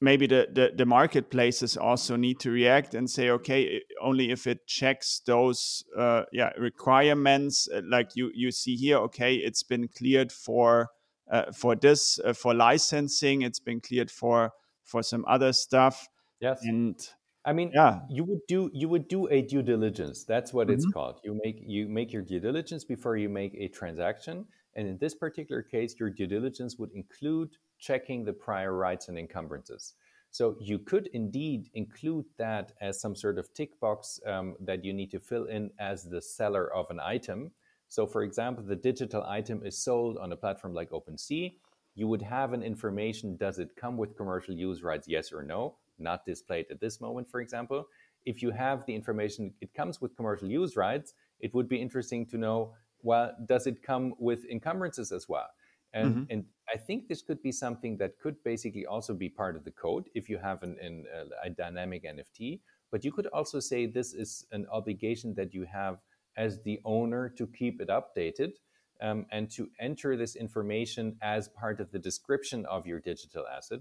[0.00, 4.66] maybe the, the, the marketplaces also need to react and say okay only if it
[4.66, 10.30] checks those uh, yeah requirements uh, like you you see here okay it's been cleared
[10.30, 10.88] for
[11.30, 14.52] uh, for this uh, for licensing it's been cleared for
[14.84, 16.08] for some other stuff
[16.40, 17.08] yes and
[17.48, 18.00] I mean, yeah.
[18.10, 20.22] you would do you would do a due diligence.
[20.24, 20.74] That's what mm-hmm.
[20.74, 21.20] it's called.
[21.24, 24.44] You make you make your due diligence before you make a transaction.
[24.76, 29.18] And in this particular case, your due diligence would include checking the prior rights and
[29.18, 29.94] encumbrances.
[30.30, 34.92] So you could indeed include that as some sort of tick box um, that you
[34.92, 37.50] need to fill in as the seller of an item.
[37.88, 41.54] So, for example, the digital item is sold on a platform like OpenSea.
[41.94, 45.08] You would have an information: Does it come with commercial use rights?
[45.08, 47.86] Yes or no not displayed at this moment, for example.
[48.26, 52.26] If you have the information, it comes with commercial use rights, it would be interesting
[52.26, 55.48] to know, well, does it come with encumbrances as well?
[55.94, 56.22] And, mm-hmm.
[56.30, 59.70] and I think this could be something that could basically also be part of the
[59.70, 61.06] code if you have an, an,
[61.42, 62.60] a dynamic NFT.
[62.90, 65.98] But you could also say this is an obligation that you have
[66.36, 68.52] as the owner to keep it updated
[69.00, 73.80] um, and to enter this information as part of the description of your digital asset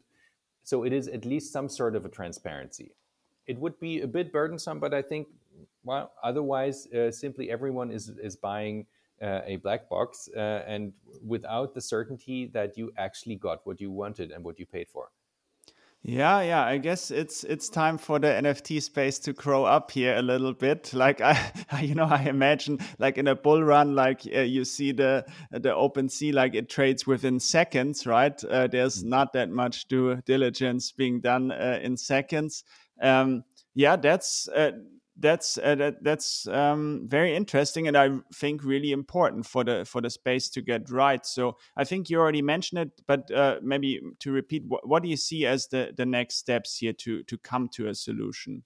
[0.68, 2.92] so it is at least some sort of a transparency.
[3.46, 5.30] It would be a bit burdensome, but I think,
[5.86, 8.86] well, otherwise, uh, simply everyone is, is buying
[9.22, 10.92] uh, a black box uh, and
[11.26, 15.08] without the certainty that you actually got what you wanted and what you paid for.
[16.04, 16.64] Yeah, yeah.
[16.64, 20.54] I guess it's it's time for the NFT space to grow up here a little
[20.54, 20.94] bit.
[20.98, 21.38] Like I,
[21.82, 25.70] you know, I imagine like in a bull run, like uh, you see the the
[25.70, 28.42] OpenSea, like it trades within seconds, right?
[28.44, 29.10] Uh, there's mm-hmm.
[29.10, 32.64] not that much due diligence being done uh, in seconds.
[33.02, 33.44] Um,
[33.76, 34.72] yeah, that's uh,
[35.20, 40.02] that's uh, that, that's um, very interesting and I think really important for the for
[40.02, 41.26] the space to get right.
[41.26, 45.10] So I think you already mentioned it, but uh, maybe to repeat, what, what do
[45.10, 48.64] you see as the the next steps here to to come to a solution?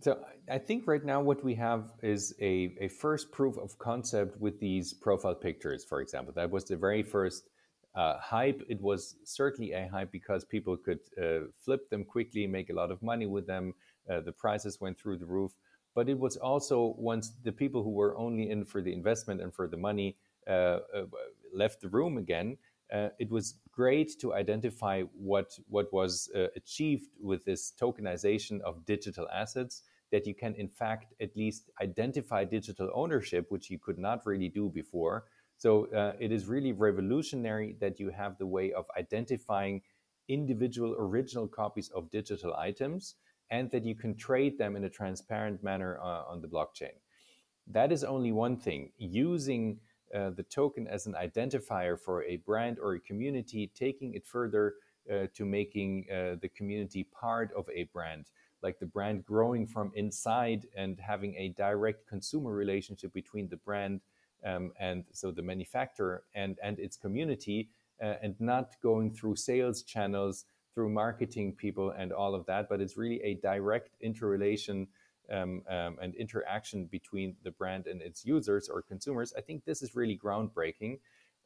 [0.00, 0.18] So
[0.50, 4.58] I think right now what we have is a, a first proof of concept with
[4.58, 6.32] these profile pictures, for example.
[6.34, 7.50] That was the very first
[7.94, 8.62] uh, hype.
[8.68, 12.90] It was certainly a hype because people could uh, flip them quickly, make a lot
[12.90, 13.74] of money with them.
[14.10, 15.52] Uh, the prices went through the roof.
[15.94, 19.54] But it was also once the people who were only in for the investment and
[19.54, 20.50] for the money uh,
[20.94, 21.06] uh,
[21.52, 22.56] left the room again,
[22.92, 28.84] uh, it was great to identify what what was uh, achieved with this tokenization of
[28.84, 33.98] digital assets that you can in fact at least identify digital ownership which you could
[33.98, 35.24] not really do before
[35.56, 39.80] so uh, it is really revolutionary that you have the way of identifying
[40.28, 43.14] individual original copies of digital items
[43.50, 46.94] and that you can trade them in a transparent manner uh, on the blockchain.
[47.66, 48.92] That is only one thing.
[48.98, 49.78] Using
[50.14, 54.74] uh, the token as an identifier for a brand or a community, taking it further
[55.10, 58.26] uh, to making uh, the community part of a brand,
[58.62, 64.00] like the brand growing from inside and having a direct consumer relationship between the brand
[64.44, 67.68] um, and so the manufacturer and, and its community,
[68.02, 72.80] uh, and not going through sales channels, through marketing people, and all of that, but
[72.80, 74.86] it's really a direct interrelation
[75.30, 79.82] um, um, and interaction between the brand and its users or consumers, I think this
[79.82, 80.98] is really groundbreaking.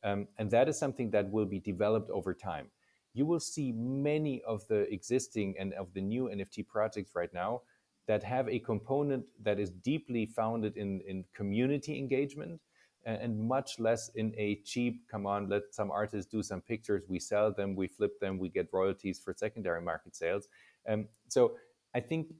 [0.03, 2.69] Um, and that is something that will be developed over time.
[3.15, 7.63] You will see many of the existing and of the new NFT projects right now
[8.07, 12.61] that have a component that is deeply founded in, in community engagement
[13.05, 17.03] and, and much less in a cheap, come on, let some artists do some pictures,
[17.09, 20.49] we sell them, we flip them, we get royalties for secondary market sales.
[20.88, 21.55] Um, so
[21.95, 22.35] I think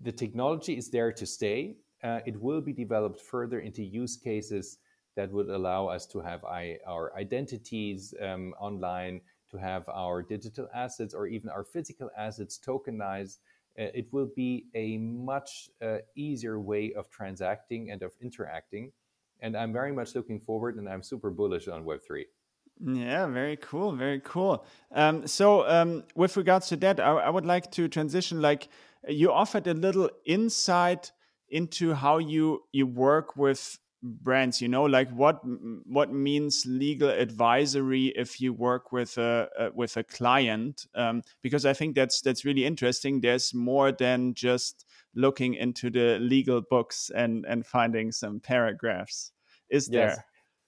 [0.00, 1.76] the technology is there to stay.
[2.02, 4.78] Uh, it will be developed further into use cases
[5.16, 9.20] that would allow us to have I, our identities um, online,
[9.50, 13.38] to have our digital assets or even our physical assets tokenized.
[13.78, 18.92] Uh, it will be a much uh, easier way of transacting and of interacting.
[19.42, 22.24] And I'm very much looking forward and I'm super bullish on Web3.
[22.82, 24.64] Yeah, very cool, very cool.
[24.92, 28.40] Um, so, um, with regards to that, I, I, would like to transition.
[28.40, 28.68] Like,
[29.06, 31.12] you offered a little insight
[31.50, 35.40] into how you you work with brands you know like what
[35.84, 41.66] what means legal advisory if you work with a, a with a client um, because
[41.66, 47.10] i think that's that's really interesting there's more than just looking into the legal books
[47.14, 49.32] and and finding some paragraphs
[49.70, 50.16] is yes.
[50.16, 50.24] there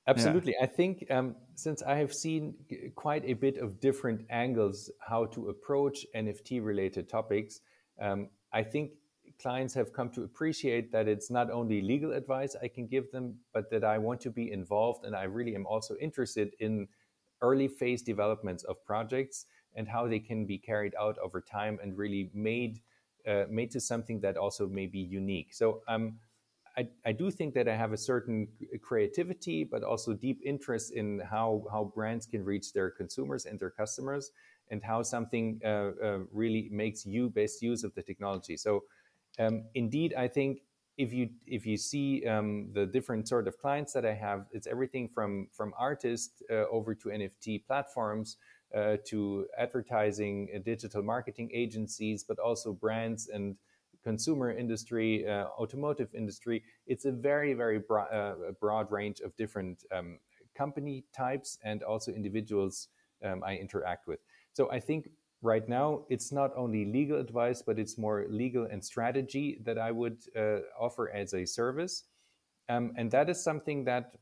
[0.07, 0.55] Absolutely.
[0.59, 0.64] Yeah.
[0.64, 2.55] I think um, since I have seen
[2.96, 7.61] quite a bit of different angles how to approach NFT related topics,
[8.00, 8.92] um, I think
[9.40, 13.37] clients have come to appreciate that it's not only legal advice I can give them,
[13.55, 16.88] but that I want to be involved and I really am also interested in
[17.40, 21.96] early phase developments of projects and how they can be carried out over time and
[21.96, 22.81] really made
[23.26, 25.54] uh, made to something that also may be unique.
[25.54, 26.18] So um,
[26.76, 28.48] I, I do think that I have a certain
[28.80, 33.70] creativity, but also deep interest in how, how brands can reach their consumers and their
[33.70, 34.30] customers
[34.70, 38.56] and how something uh, uh, really makes you best use of the technology.
[38.56, 38.85] So,
[39.38, 40.61] um, indeed, I think
[40.98, 44.66] if you if you see um, the different sort of clients that I have, it's
[44.66, 48.37] everything from from artists uh, over to NFT platforms
[48.74, 53.56] uh, to advertising, uh, digital marketing agencies, but also brands and
[54.02, 56.62] consumer industry, uh, automotive industry.
[56.87, 60.18] It's a very very bro- broad range of different um,
[60.54, 62.88] company types and also individuals
[63.24, 64.20] um, I interact with.
[64.52, 65.08] So I think
[65.42, 69.90] right now it's not only legal advice, but it's more legal and strategy that I
[69.90, 72.04] would uh, offer as a service.
[72.68, 74.14] Um, and that is something that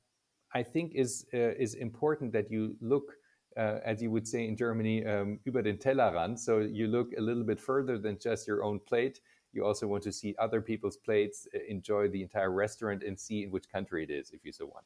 [0.52, 3.12] I think is uh, is important that you look,
[3.56, 6.38] uh, as you would say in Germany, um, über den Tellerrand.
[6.38, 9.20] So you look a little bit further than just your own plate
[9.52, 13.50] you also want to see other people's plates, enjoy the entire restaurant, and see in
[13.50, 14.84] which country it is, if you so want.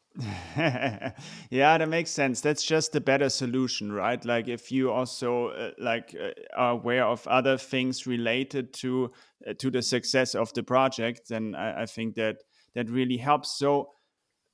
[1.51, 2.41] yeah, that makes sense.
[2.41, 4.25] That's just a better solution, right?
[4.25, 9.13] Like if you also uh, like uh, are aware of other things related to
[9.47, 12.39] uh, to the success of the project, then I, I think that
[12.75, 13.59] that really helps.
[13.59, 13.91] So,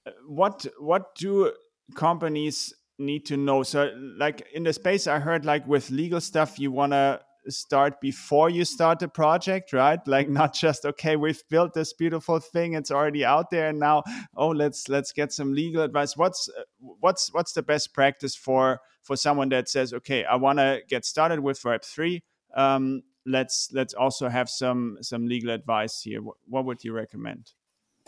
[0.07, 1.53] uh, what what do
[1.95, 3.63] companies need to know?
[3.63, 8.51] So, like in the space, I heard like with legal stuff, you wanna start before
[8.51, 9.99] you start the project right?
[10.07, 14.03] Like not just okay we've built this beautiful thing it's already out there and now
[14.37, 16.17] oh let's let's get some legal advice.
[16.17, 20.81] What's what's what's the best practice for for someone that says okay i want to
[20.87, 22.23] get started with web 3
[22.55, 26.23] um, let's let's also have some some legal advice here.
[26.23, 27.53] What, what would you recommend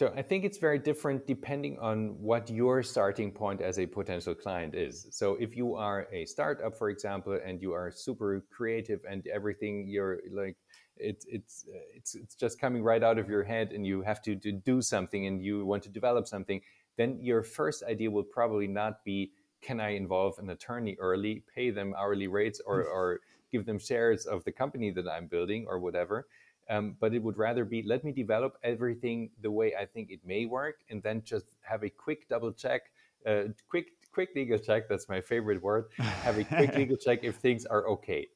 [0.02, 4.34] so I think it's very different depending on what your starting point as a potential
[4.34, 5.06] client is.
[5.12, 9.86] So if you are a startup, for example, and you are super creative and everything
[9.86, 10.56] you're like,
[10.96, 14.20] it's it's uh, it's it's just coming right out of your head, and you have
[14.22, 16.60] to, to do something, and you want to develop something.
[16.96, 21.70] Then your first idea will probably not be, can I involve an attorney early, pay
[21.70, 22.92] them hourly rates, or mm.
[22.92, 23.20] or
[23.52, 26.26] give them shares of the company that I'm building, or whatever
[26.72, 30.20] um, but it would rather be let me develop everything the way I think it
[30.24, 32.82] may work, and then just have a quick double check,
[33.26, 34.88] uh, quick quick legal check.
[34.88, 35.84] That's my favorite word.
[35.98, 38.28] Have a quick legal check if things are okay.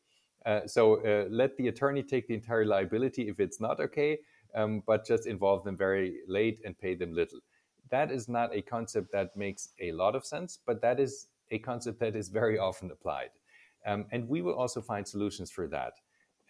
[0.44, 4.18] Uh, so uh, let the attorney take the entire liability if it's not okay,
[4.54, 7.40] um, but just involve them very late and pay them little.
[7.90, 11.58] That is not a concept that makes a lot of sense, but that is a
[11.58, 13.30] concept that is very often applied.
[13.86, 15.94] Um, and we will also find solutions for that.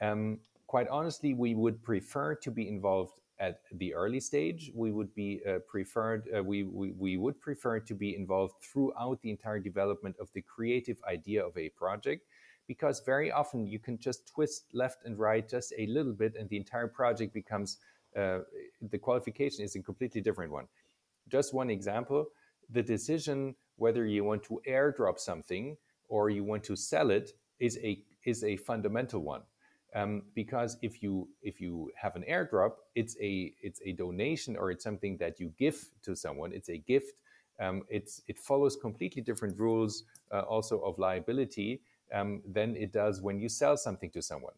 [0.01, 4.73] Um, quite honestly, we would prefer to be involved at the early stage.
[4.75, 6.29] We would be uh, preferred.
[6.35, 10.43] Uh, we, we we would prefer to be involved throughout the entire development of the
[10.43, 12.27] creative idea of a project,
[12.67, 16.49] because very often you can just twist left and right just a little bit, and
[16.49, 17.79] the entire project becomes
[18.17, 18.39] uh,
[18.91, 20.67] the qualification is a completely different one.
[21.29, 22.27] Just one example:
[22.71, 25.77] the decision whether you want to airdrop something
[26.09, 29.43] or you want to sell it is a is a fundamental one
[29.97, 34.71] um, because if you if you have an airdrop, it's a it's a donation or
[34.71, 36.53] it's something that you give to someone.
[36.53, 37.15] It's a gift.
[37.59, 41.81] Um, it's it follows completely different rules, uh, also of liability,
[42.13, 44.53] um, than it does when you sell something to someone.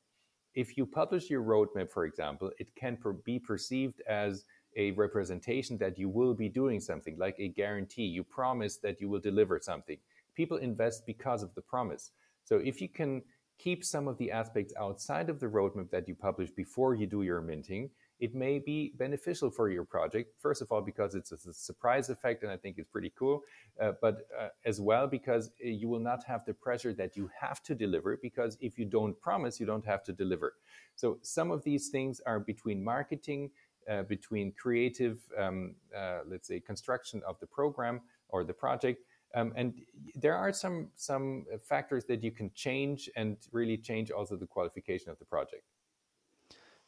[0.57, 4.45] If you publish your roadmap, for example, it can per- be perceived as
[4.77, 8.03] a representation that you will be doing something, like a guarantee.
[8.07, 9.99] You promise that you will deliver something.
[10.35, 12.11] People invest because of the promise.
[12.43, 13.23] So if you can
[13.59, 17.23] keep some of the aspects outside of the roadmap that you publish before you do
[17.23, 17.91] your minting,
[18.21, 20.35] it may be beneficial for your project.
[20.41, 23.43] First of all, because it's a surprise effect, and I think it's pretty cool,
[23.81, 27.31] uh, but uh, as well because uh, you will not have the pressure that you
[27.41, 28.17] have to deliver.
[28.21, 30.55] Because if you don't promise, you don't have to deliver.
[30.97, 33.51] So some of these things are between marketing,
[33.89, 38.01] uh, between creative, um, uh, let's say, construction of the program
[38.31, 39.05] or the project,
[39.39, 39.75] um, and
[40.15, 45.11] there are some some factors that you can change and really change also the qualification
[45.11, 45.63] of the project.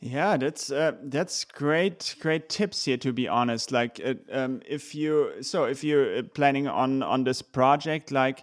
[0.01, 2.96] Yeah, that's uh, that's great great tips here.
[2.96, 7.24] To be honest, like uh, um, if you so if you're uh, planning on on
[7.24, 8.42] this project, like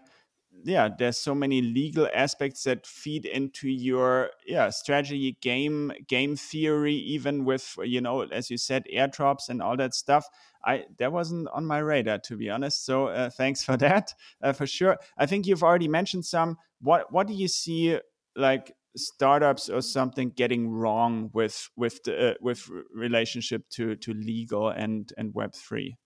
[0.64, 6.96] yeah, there's so many legal aspects that feed into your yeah strategy, game game theory,
[6.96, 10.30] even with you know as you said airdrops and all that stuff.
[10.66, 12.86] I that wasn't on my radar to be honest.
[12.86, 14.98] So uh, thanks for that uh, for sure.
[15.18, 16.58] I think you've already mentioned some.
[16.82, 18.00] What what do you see
[18.36, 24.70] like startups or something getting wrong with with the, uh, with relationship to to legal
[24.70, 25.98] and and Web three?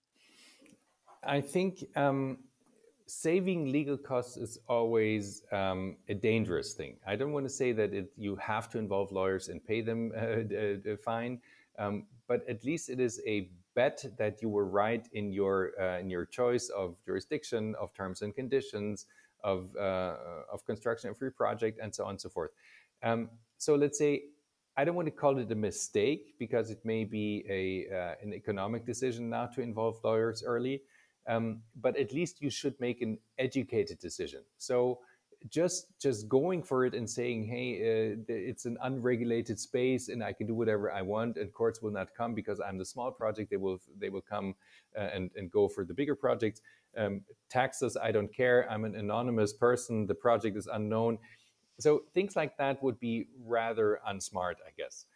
[1.24, 1.84] I think.
[1.96, 2.38] Um
[3.12, 6.96] saving legal costs is always um, a dangerous thing.
[7.06, 10.12] I don't want to say that it, you have to involve lawyers and pay them
[10.16, 11.40] uh, a fine,
[11.78, 15.98] um, but at least it is a bet that you were right in your uh,
[15.98, 19.06] in your choice of jurisdiction, of terms and conditions,
[19.42, 20.16] of uh,
[20.52, 22.50] of construction of your project, and so on and so forth.
[23.02, 24.22] Um, so let's say
[24.76, 28.32] I don't want to call it a mistake because it may be a uh, an
[28.32, 30.82] economic decision not to involve lawyers early.
[31.28, 34.42] Um, but at least you should make an educated decision.
[34.58, 34.98] So
[35.48, 40.32] just just going for it and saying, "Hey, uh, it's an unregulated space, and I
[40.32, 43.50] can do whatever I want," and courts will not come because I'm the small project.
[43.50, 44.54] They will they will come
[44.96, 46.60] uh, and and go for the bigger projects.
[46.96, 48.70] Um, taxes, I don't care.
[48.70, 50.06] I'm an anonymous person.
[50.06, 51.18] The project is unknown.
[51.80, 55.06] So things like that would be rather unsmart, I guess.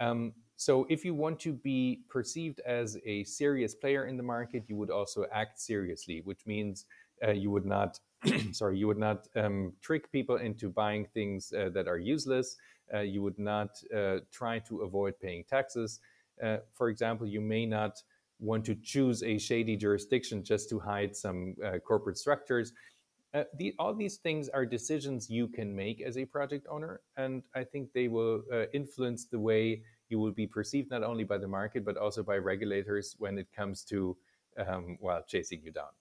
[0.00, 4.64] Um, so if you want to be perceived as a serious player in the market,
[4.68, 6.86] you would also act seriously, which means
[7.26, 8.00] uh, you would not,
[8.52, 12.56] sorry, you would not um, trick people into buying things uh, that are useless.
[12.92, 16.00] Uh, you would not uh, try to avoid paying taxes.
[16.42, 18.02] Uh, for example, you may not
[18.38, 22.72] want to choose a shady jurisdiction just to hide some uh, corporate structures.
[23.58, 27.64] The, all these things are decisions you can make as a project owner, and I
[27.64, 28.42] think they will
[28.72, 32.38] influence the way you will be perceived not only by the market but also by
[32.38, 34.16] regulators when it comes to
[34.56, 35.92] um, well chasing you down.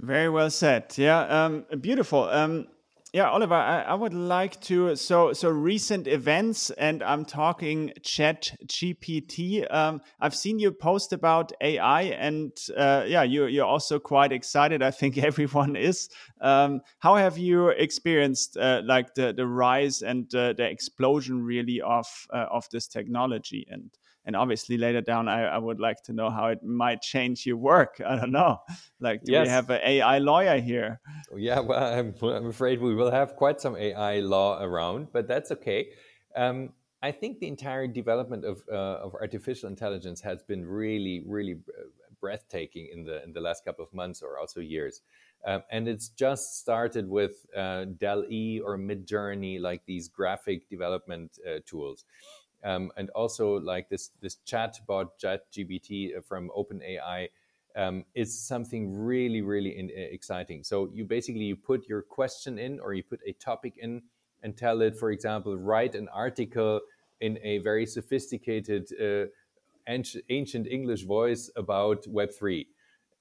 [0.00, 0.94] Very well said.
[0.96, 2.24] Yeah, um, beautiful.
[2.24, 2.68] Um,
[3.12, 8.56] yeah, Oliver, I, I, would like to so so recent events, and I'm talking Chat
[8.66, 9.66] GPT.
[9.70, 14.80] Um, I've seen you post about AI, and uh, yeah, you you're also quite excited.
[14.82, 16.08] I think everyone is.
[16.40, 21.82] Um, how have you experienced uh, like the the rise and uh, the explosion really
[21.82, 23.90] of uh, of this technology and
[24.30, 27.56] and obviously later down I, I, would like to know how it might change your
[27.56, 28.00] work.
[28.06, 28.60] I don't know.
[29.00, 29.46] Like do yes.
[29.46, 31.00] we have an ai lawyer here?
[31.36, 35.50] Yeah well I'm, I'm, afraid we will have quite some ai law around but that's
[35.56, 35.88] okay.
[36.36, 36.70] Um,
[37.02, 41.56] i think the entire development of, uh, of artificial intelligence has been really really
[42.20, 45.02] breathtaking in the in the last couple of months or also years.
[45.46, 51.60] Um, and it's just started with uh, DALL-E or Midjourney, like these graphic development uh,
[51.64, 52.04] tools
[52.64, 57.28] um, and also like this this chat bot ChatGPT uh, from OpenAI.
[57.76, 60.64] um, is something really, really in, uh, exciting.
[60.64, 64.02] So you basically you put your question in, or you put a topic in,
[64.42, 66.80] and tell it, for example, write an article
[67.20, 69.26] in a very sophisticated, uh,
[70.28, 72.66] ancient English voice about Web three,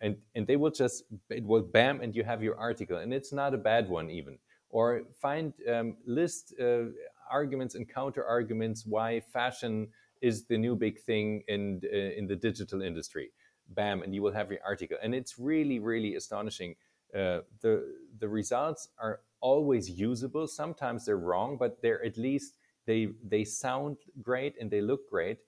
[0.01, 3.33] and and they will just it will bam, and you have your article, and it's
[3.33, 4.37] not a bad one even.
[4.71, 6.85] Or find um, list uh,
[7.31, 9.87] arguments and counter arguments why fashion
[10.21, 13.31] is the new big thing in uh, in the digital industry
[13.69, 14.97] bam, and you will have your article.
[15.01, 16.75] And it's really, really astonishing.
[17.13, 20.47] Uh, the the results are always usable.
[20.47, 25.39] Sometimes they're wrong, but they're at least they they sound great and they look great,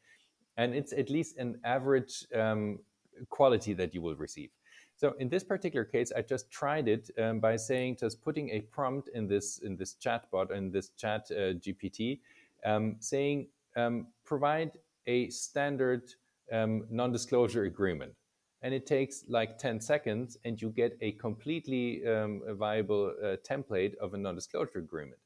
[0.58, 2.80] and it's at least an average um,
[3.30, 4.50] quality that you will receive.
[5.02, 8.60] So in this particular case, I just tried it um, by saying just putting a
[8.62, 12.20] prompt in this in this chatbot in this chat uh, GPT,
[12.64, 14.78] um, saying um, provide
[15.08, 16.14] a standard
[16.52, 18.14] um, non-disclosure agreement.
[18.62, 23.96] And it takes like 10 seconds and you get a completely um, viable uh, template
[23.96, 25.20] of a non-disclosure agreement.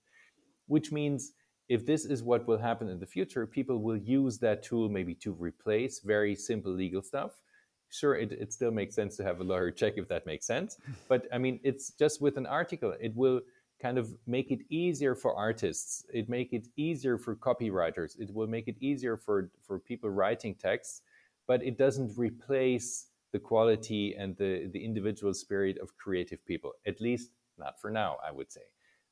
[0.68, 1.34] Which means
[1.68, 5.16] if this is what will happen in the future people will use that tool maybe
[5.16, 7.42] to replace very simple legal stuff
[7.90, 10.78] sure it, it still makes sense to have a lawyer check if that makes sense
[11.08, 13.42] but i mean it's just with an article it will
[13.82, 18.48] kind of make it easier for artists it make it easier for copywriters it will
[18.48, 21.02] make it easier for for people writing texts
[21.48, 27.02] but it doesn't replace the quality and the, the individual spirit of creative people, at
[27.02, 28.62] least not for now, I would say.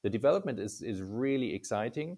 [0.02, 2.18] The development is, is really exciting.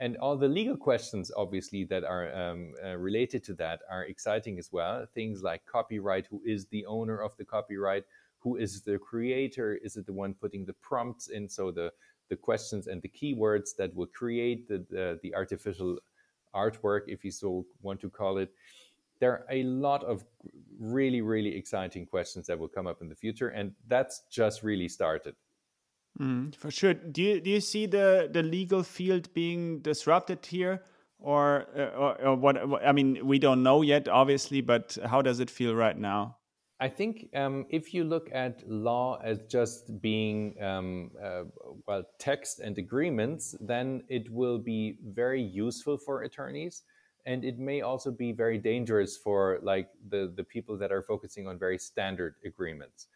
[0.00, 4.58] And all the legal questions, obviously, that are um, uh, related to that are exciting
[4.58, 5.06] as well.
[5.14, 8.04] Things like copyright who is the owner of the copyright?
[8.40, 9.74] Who is the creator?
[9.74, 11.48] Is it the one putting the prompts in?
[11.48, 11.92] So the,
[12.28, 15.98] the questions and the keywords that will create the, the, the artificial
[16.52, 18.52] artwork, if you so want to call it
[19.22, 20.24] there are a lot of
[20.80, 24.88] really, really exciting questions that will come up in the future, and that's just really
[24.88, 25.36] started.
[26.20, 26.94] Mm, for sure.
[26.94, 30.82] Do you do you see the the legal field being disrupted here,
[31.18, 32.86] or, uh, or, or what, what?
[32.86, 36.36] I mean, we don't know yet, obviously, but how does it feel right now?
[36.80, 41.44] I think um, if you look at law as just being um, uh,
[41.86, 46.82] well text and agreements, then it will be very useful for attorneys
[47.24, 51.46] and it may also be very dangerous for like the the people that are focusing
[51.46, 53.08] on very standard agreements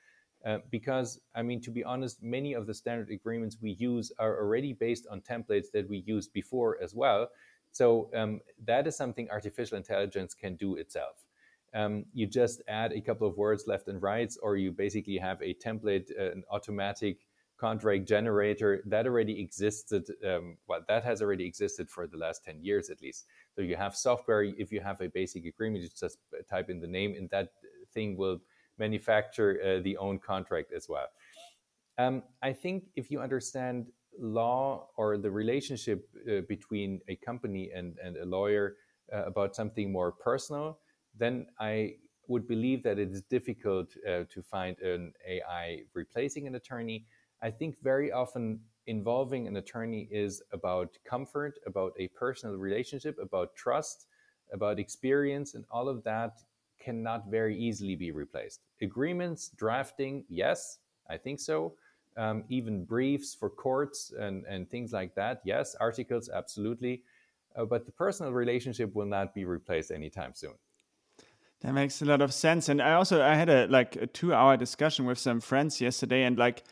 [0.46, 4.38] uh, because i mean to be honest many of the standard agreements we use are
[4.40, 7.28] already based on templates that we used before as well.
[7.72, 11.26] So um, that is something artificial intelligence can do itself.
[11.74, 15.42] Um, you just add a couple of words left and right or you basically have
[15.42, 17.26] a template uh, an automatic
[17.58, 22.62] contract generator that already existed um, well that has already existed for the last 10
[22.62, 23.26] years at least.
[23.54, 26.18] So you have software if you have a basic agreement you just
[26.48, 27.48] type in the name and that
[27.92, 28.38] thing will
[28.78, 31.06] manufacture uh, the own contract as well.
[31.98, 33.86] Um, i think if you understand
[34.18, 38.76] law or the relationship uh, between a company and, and a lawyer
[39.12, 40.78] uh, about something more personal
[41.18, 41.94] then i
[42.28, 47.06] would believe that it is difficult uh, to find an ai replacing an attorney.
[47.42, 53.54] I think very often involving an attorney is about comfort, about a personal relationship, about
[53.54, 54.06] trust,
[54.52, 56.38] about experience, and all of that
[56.86, 58.60] cannot very easily be replaced.
[58.80, 60.78] Agreements, drafting, yes,
[61.10, 61.74] I think so.
[62.16, 65.74] Um, even briefs for courts and, and things like that, yes.
[65.80, 67.02] Articles, absolutely.
[67.56, 70.54] Uh, but the personal relationship will not be replaced anytime soon.
[71.62, 72.68] That makes a lot of sense.
[72.68, 76.22] And I also I had a like a two hour discussion with some friends yesterday,
[76.24, 76.62] and like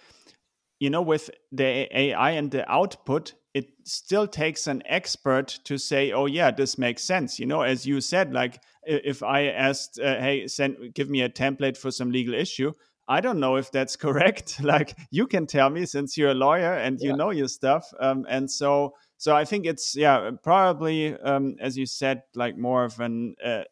[0.79, 6.13] you know, with the AI and the output, it still takes an expert to say,
[6.13, 10.19] "Oh, yeah, this makes sense." You know, as you said, like if I asked, uh,
[10.19, 12.73] "Hey, send, give me a template for some legal issue,"
[13.07, 14.61] I don't know if that's correct.
[14.63, 17.87] like you can tell me since you're a lawyer and you know your stuff.
[18.01, 22.85] Um, and so, so I think it's yeah, probably um, as you said, like more
[22.85, 23.65] of an uh,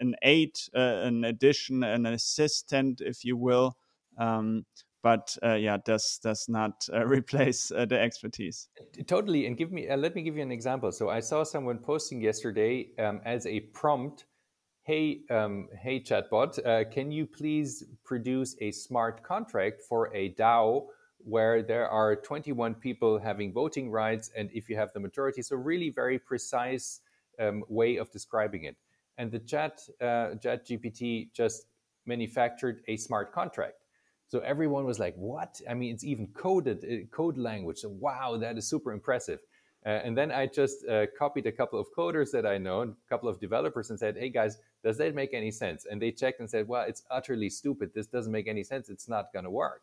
[0.00, 3.76] an aid, uh, an addition, an assistant, if you will.
[4.18, 4.64] Um,
[5.06, 8.68] but uh, yeah, does does not uh, replace uh, the expertise.
[9.06, 10.90] Totally, and give me uh, let me give you an example.
[10.90, 14.24] So I saw someone posting yesterday um, as a prompt.
[14.82, 20.86] Hey, um, hey, chatbot, uh, can you please produce a smart contract for a DAO
[21.18, 25.54] where there are 21 people having voting rights, and if you have the majority, so
[25.54, 27.00] really very precise
[27.38, 28.76] um, way of describing it.
[29.18, 31.66] And the chat uh, chat GPT just
[32.06, 33.85] manufactured a smart contract
[34.28, 37.78] so everyone was like, "What?" I mean, it's even coded uh, code language.
[37.78, 39.40] So wow, that is super impressive.
[39.84, 43.08] Uh, and then I just uh, copied a couple of coders that I know, a
[43.08, 45.84] couple of developers, and said, "Hey guys, does that make any sense?
[45.90, 47.90] And they checked and said, well, it's utterly stupid.
[47.92, 48.88] This doesn't make any sense.
[48.88, 49.82] It's not going to work,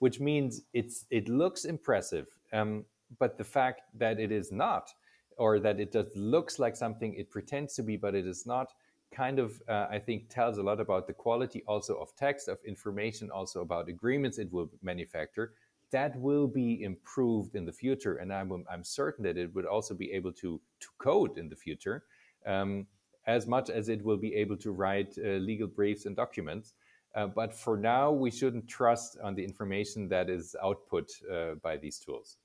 [0.00, 2.84] which means it's it looks impressive, um,
[3.18, 4.90] but the fact that it is not,
[5.38, 8.74] or that it just looks like something it pretends to be, but it is not,
[9.14, 12.58] kind of uh, I think tells a lot about the quality also of text, of
[12.64, 15.54] information, also about agreements it will manufacture
[15.94, 19.94] that will be improved in the future, and I'm, I'm certain that it would also
[19.94, 22.02] be able to to code in the future,
[22.46, 22.88] um,
[23.28, 26.74] as much as it will be able to write uh, legal briefs and documents.
[27.14, 31.76] Uh, but for now, we shouldn't trust on the information that is output uh, by
[31.76, 32.38] these tools.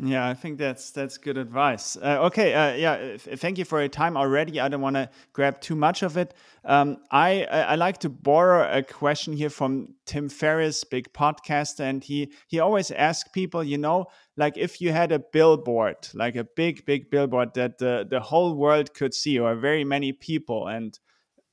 [0.00, 1.96] Yeah, I think that's that's good advice.
[1.96, 4.60] Uh, okay, uh, yeah, thank you for your time already.
[4.60, 6.34] I don't want to grab too much of it.
[6.64, 12.04] Um, I I like to borrow a question here from Tim Ferriss, big podcaster, and
[12.04, 16.44] he he always asks people, you know, like if you had a billboard, like a
[16.44, 20.96] big big billboard that the the whole world could see, or very many people, and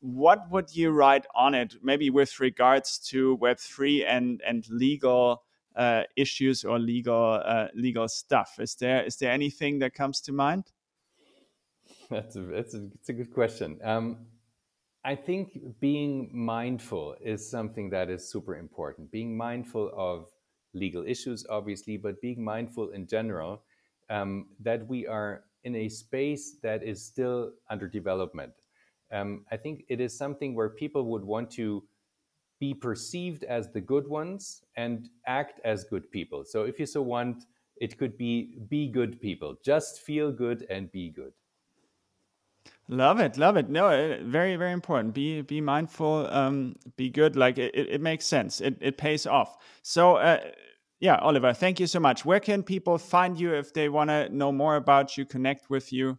[0.01, 1.77] what would you write on it?
[1.81, 5.44] Maybe with regards to Web three and and legal
[5.75, 8.57] uh, issues or legal uh, legal stuff.
[8.59, 10.65] Is there is there anything that comes to mind?
[12.09, 13.79] That's a that's a, it's a good question.
[13.83, 14.17] Um,
[15.03, 19.11] I think being mindful is something that is super important.
[19.11, 20.31] Being mindful of
[20.73, 23.61] legal issues, obviously, but being mindful in general
[24.09, 28.53] um, that we are in a space that is still under development.
[29.11, 31.83] Um, I think it is something where people would want to
[32.65, 36.43] be perceived as the good ones and act as good people.
[36.43, 37.45] So if you so want,
[37.77, 39.51] it could be be good people.
[39.63, 41.33] Just feel good and be good.
[42.87, 43.69] Love it, love it.
[43.69, 45.13] No, it, very, very important.
[45.13, 46.27] Be be mindful.
[46.41, 47.35] Um, be good.
[47.35, 48.61] Like it, it makes sense.
[48.61, 49.57] It it pays off.
[49.81, 50.15] So.
[50.15, 50.39] Uh,
[51.01, 52.23] yeah, Oliver, thank you so much.
[52.23, 55.91] Where can people find you if they want to know more about you, connect with
[55.91, 56.17] you?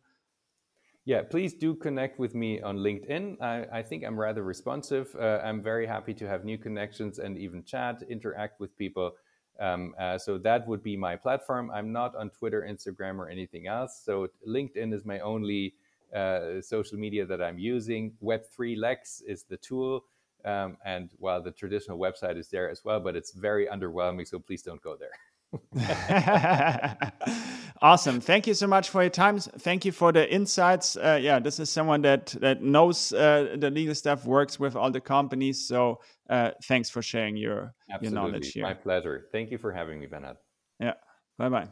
[1.07, 3.41] Yeah, please do connect with me on LinkedIn.
[3.41, 5.15] I, I think I'm rather responsive.
[5.15, 9.13] Uh, I'm very happy to have new connections and even chat, interact with people.
[9.61, 11.71] Um, uh, so that would be my platform.
[11.71, 14.03] I'm not on Twitter, Instagram, or anything else.
[14.05, 15.75] So LinkedIn is my only
[16.13, 18.13] uh, social media that I'm using.
[18.21, 20.05] Web3 Lex is the tool.
[20.45, 24.27] Um, and while the traditional website is there as well, but it's very underwhelming.
[24.27, 25.11] So please don't go there.
[27.83, 28.21] awesome.
[28.21, 29.39] Thank you so much for your time.
[29.39, 30.97] Thank you for the insights.
[30.97, 34.91] Uh, yeah, this is someone that that knows uh, the legal stuff, works with all
[34.91, 35.67] the companies.
[35.67, 38.07] So uh, thanks for sharing your Absolutely.
[38.07, 38.63] your knowledge here.
[38.65, 39.27] My pleasure.
[39.33, 40.37] Thank you for having me, Bernhard.
[40.81, 40.95] Yeah.
[41.39, 41.69] Bye bye.